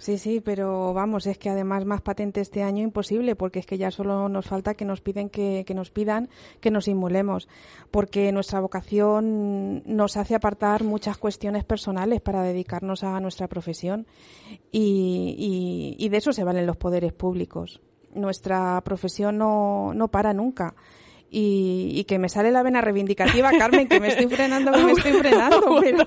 [0.00, 3.76] Sí, sí, pero vamos, es que además más patente este año imposible, porque es que
[3.76, 6.30] ya solo nos falta que nos piden que, que nos pidan
[6.60, 7.48] que nos inmolemos,
[7.90, 14.06] porque nuestra vocación nos hace apartar muchas cuestiones personales para dedicarnos a nuestra profesión
[14.72, 17.82] y, y- y de eso se valen los poderes públicos.
[18.14, 20.74] Nuestra profesión no, no para nunca.
[21.32, 24.92] Y, y que me sale la vena reivindicativa, Carmen, que me estoy frenando, que me
[24.92, 26.06] estoy frenando, pero,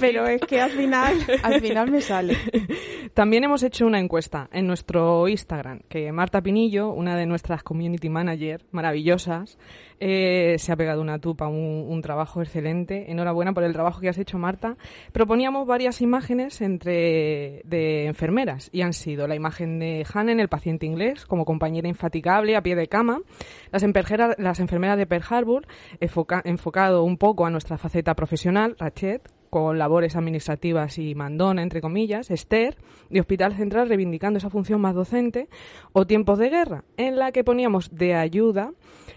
[0.00, 2.36] pero es que al final, al final me sale.
[3.14, 8.08] También hemos hecho una encuesta en nuestro Instagram, que Marta Pinillo, una de nuestras community
[8.08, 9.56] manager maravillosas,
[10.00, 13.10] eh, se ha pegado una tupa, un, trabajo excelente.
[13.10, 14.76] Enhorabuena por el trabajo que has hecho, Marta.
[15.12, 20.86] Proponíamos varias imágenes entre de enfermeras y han sido la imagen de Hanen, el paciente
[20.86, 23.20] inglés, como compañera infatigable a pie de cama,
[23.70, 23.84] las,
[24.38, 25.66] las enfermeras de Pearl Harbor,
[26.00, 31.80] enfoca- enfocado un poco a nuestra faceta profesional, Rachet, con labores administrativas y mandona, entre
[31.80, 32.76] comillas, Esther,
[33.10, 35.48] de Hospital Central reivindicando esa función más docente,
[35.92, 38.72] o Tiempos de Guerra, en la que poníamos de ayuda,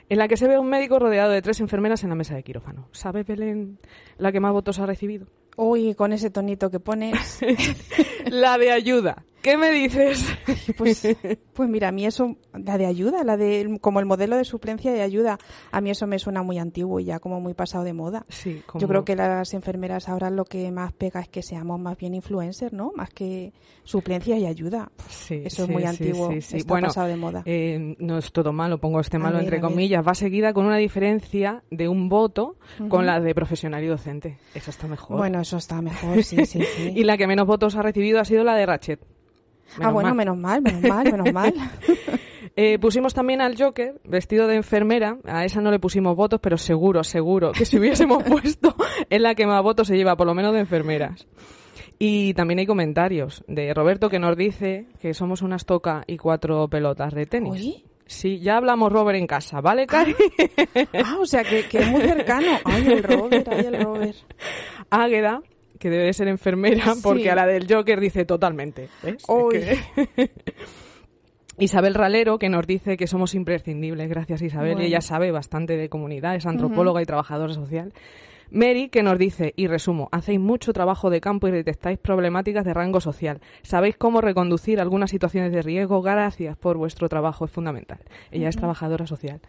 [0.10, 2.44] en la que se ve un médico rodeado de tres enfermeras en la mesa de
[2.44, 2.88] quirófano.
[2.92, 3.80] ¿Sabe, Belén,
[4.18, 5.28] la que más votos ha recibido?
[5.56, 7.40] Uy, con ese tonito que pones.
[8.26, 9.24] la de ayuda.
[9.44, 10.26] ¿Qué me dices?
[10.78, 11.06] Pues,
[11.54, 14.96] pues mira, a mí eso, la de ayuda, la de como el modelo de suplencia
[14.96, 15.38] y ayuda,
[15.72, 18.26] a mí eso me suena muy antiguo y ya como muy pasado de moda.
[18.30, 21.80] Sí, como- Yo creo que las enfermeras ahora lo que más pega es que seamos
[21.80, 22.94] más bien influencers, ¿no?
[22.96, 23.52] Más que
[23.84, 24.90] suplencia y ayuda.
[25.10, 27.44] Sí, eso es sí, muy sí, antiguo, está bueno, pasado de moda.
[27.46, 30.08] eh, no es todo malo, pongo este malo ver, entre comillas.
[30.08, 32.56] Va seguida con una diferencia de un voto
[32.88, 34.38] con la de profesional y docente.
[34.56, 35.18] Eso está mejor.
[35.18, 36.94] Bueno, eso está mejor, sí, sí, sí.
[36.96, 38.66] y la que menos votos ha recibido ha sido la de
[39.82, 41.54] Ah, bueno, menos mal, menos mal, menos mal.
[42.56, 45.18] Eh, pusimos también al Joker vestido de enfermera.
[45.26, 48.76] A esa no le pusimos votos, pero seguro, seguro que si hubiésemos puesto
[49.10, 51.28] es la que más votos se lleva, por lo menos de enfermeras.
[51.98, 56.68] Y también hay comentarios de Roberto que nos dice que somos unas toca y cuatro
[56.68, 57.54] pelotas de tenis.
[57.54, 57.84] ¿Oye?
[58.06, 60.14] Sí, ya hablamos Robert en casa, ¿vale, Cari?
[60.94, 62.60] Ah, o sea, que, que es muy cercano.
[62.66, 64.18] Ay, el Robert, ay, el Robert.
[64.90, 65.42] Águeda,
[65.84, 67.02] que debe de ser enfermera, Sí.
[67.04, 68.88] porque a la del Joker dice totalmente.
[69.52, 70.30] que-
[71.60, 74.10] Isabel Ralero, que nos dice que somos imprescindibles.
[74.10, 74.72] Gracias, Isabel.
[74.72, 74.88] Y Bueno.
[74.88, 77.94] ella sabe bastante de comunidad, es antropóloga y trabajadora social.
[78.50, 82.74] Mary, que nos dice, y resumo, hacéis mucho trabajo de campo y detectáis problemáticas de
[82.74, 83.40] rango social.
[83.64, 86.02] Sabéis cómo reconducir algunas situaciones de riesgo.
[86.02, 88.00] Gracias por vuestro trabajo, es fundamental.
[88.32, 89.40] Ella es trabajadora social.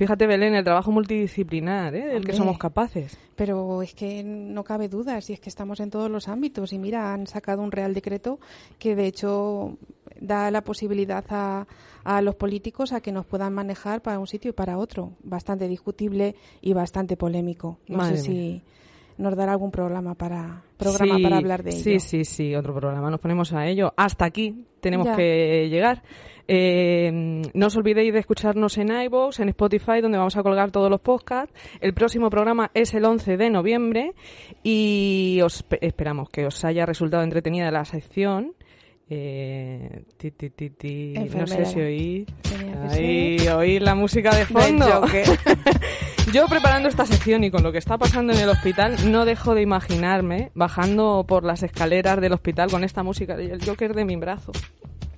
[0.00, 2.06] Fíjate, Belén, el trabajo multidisciplinar ¿eh?
[2.06, 3.18] del que somos capaces.
[3.36, 6.72] Pero es que no cabe duda, si es que estamos en todos los ámbitos.
[6.72, 8.40] Y mira, han sacado un Real Decreto
[8.78, 9.76] que de hecho
[10.18, 11.66] da la posibilidad a,
[12.02, 15.12] a los políticos a que nos puedan manejar para un sitio y para otro.
[15.22, 17.78] Bastante discutible y bastante polémico.
[17.86, 18.62] No Madre sé mía.
[19.20, 22.00] Nos dará algún programa para programa Sí, para hablar de Sí, ello.
[22.00, 23.10] sí, sí, otro programa.
[23.10, 23.92] Nos ponemos a ello.
[23.96, 25.16] Hasta aquí tenemos Ya.
[25.16, 26.02] que llegar.
[26.52, 30.90] Eh, no os olvidéis de escucharnos en iVoox, en Spotify, donde vamos a colgar todos
[30.90, 31.54] los podcasts.
[31.80, 34.14] El próximo programa es el 11 de noviembre
[34.64, 38.54] y os pe- esperamos que os haya resultado entretenida la sección.
[39.12, 41.14] Eh, ti, ti, ti, ti.
[41.34, 42.26] No sé si oí,
[42.88, 44.86] ahí, oí la música de fondo.
[44.86, 45.26] Joker.
[46.32, 49.56] Yo preparando esta sección y con lo que está pasando en el hospital, no dejo
[49.56, 54.14] de imaginarme bajando por las escaleras del hospital con esta música el Joker de mi
[54.14, 54.52] brazo.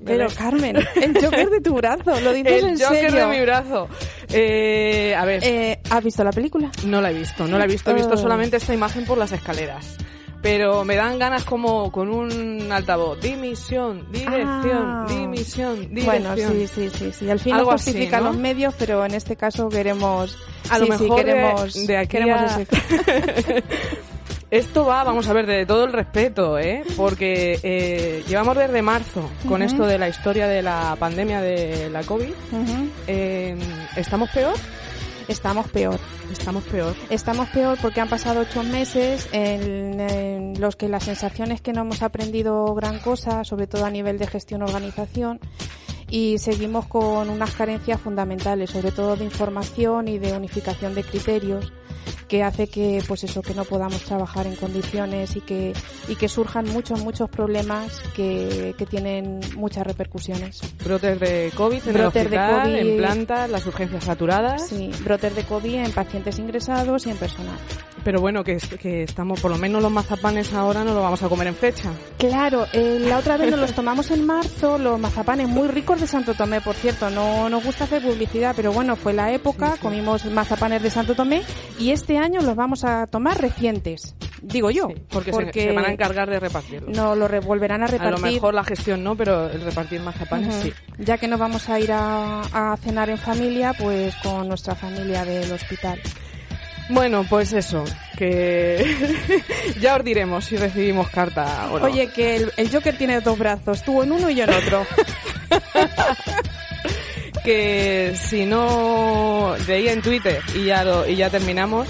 [0.05, 3.29] Pero Carmen, el Joker de tu brazo, lo dices el en Joker serio.
[3.29, 3.89] de mi brazo.
[4.33, 6.71] Eh, a ver, Eh, ¿Has visto la película?
[6.87, 8.17] no la he visto, no la he visto, he visto Oh.
[8.17, 9.99] solamente esta imagen por las escaleras.
[10.43, 13.21] Pero me dan ganas como con un altavoz.
[13.21, 15.07] Dimisión, dirección, Ah.
[15.09, 16.05] dimisión, dirección.
[16.05, 17.31] Bueno, sí, sí, sí, sí.
[17.31, 18.29] Al fin Algo así, justifica ¿no?
[18.29, 20.37] los medios, pero en este caso queremos...
[20.69, 23.65] A lo sí, sí, mejor queremos, de aquí queremos a- ese-
[24.51, 26.83] Esto va, vamos a ver, de todo el respeto, ¿eh?
[26.95, 32.03] Porque eh, llevamos desde marzo con esto de la historia de la pandemia de la
[32.03, 32.29] COVID.
[32.29, 32.89] Ujú.
[33.07, 33.57] Eh,
[33.97, 34.53] ¿Estamos peor?
[35.33, 35.99] Estamos peor.
[36.31, 36.95] Estamos peor.
[37.09, 42.03] Estamos peor porque han pasado ocho meses en, los que las sensaciones que no hemos
[42.03, 45.41] aprendido gran cosa, sobre todo a nivel de gestión organización,
[46.11, 51.73] y seguimos con unas carencias fundamentales, sobre todo de información y de unificación de criterios
[52.29, 55.73] que hace que pues eso que no podamos trabajar en condiciones y que
[56.09, 60.61] y que surjan muchos muchos problemas que, que tienen muchas repercusiones.
[60.85, 62.77] Brotes de COVID en Brotes el de hospital, COVID.
[62.77, 64.69] en plantas, las urgencias saturadas.
[64.69, 67.59] Sí, brotes de COVID en pacientes ingresados y en personal.
[68.05, 71.29] Pero bueno, que, que estamos, por lo menos los mazapanes ahora no lo vamos a
[71.29, 71.91] comer en fecha.
[72.19, 76.07] Claro, eh, la otra vez nos los tomamos en marzo, los mazapanes muy ricos de
[76.09, 80.25] Santo Tomé, por cierto, no nos gusta hacer publicidad, pero bueno, fue la época, comimos
[80.27, 81.43] mazapanes de Santo Tomé
[81.79, 85.93] y este año los vamos a tomar recientes, digo yo, Porque, se- se, van a
[85.93, 86.97] encargar de repartirlos.
[86.97, 88.19] no lo volverán a a repartir.
[88.21, 90.73] lo mejor la gestión no, pero el repartir mazapanes sí.
[90.99, 95.25] Ya que nos vamos a ir a, a cenar en familia, pues con nuestra familia
[95.25, 96.01] del hospital.
[96.89, 97.85] Bueno, pues eso,
[98.19, 99.25] que
[99.81, 101.87] ya os diremos si recibimos carta o no.
[101.87, 104.85] Oye, que el, el Joker tiene dos brazos, tú en uno y yo en otro.
[107.45, 111.89] que si no leí en Twitter y ya lo- y ya terminamos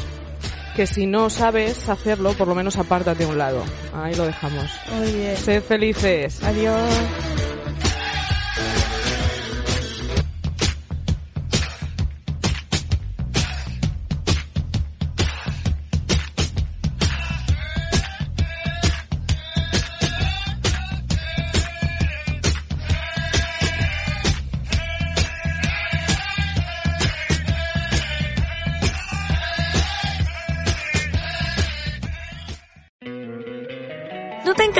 [0.74, 3.62] que si no sabes hacerlo por lo menos apártate a un lado
[3.95, 4.70] ahí lo dejamos
[5.12, 5.36] bien.
[5.36, 6.80] sed felices adiós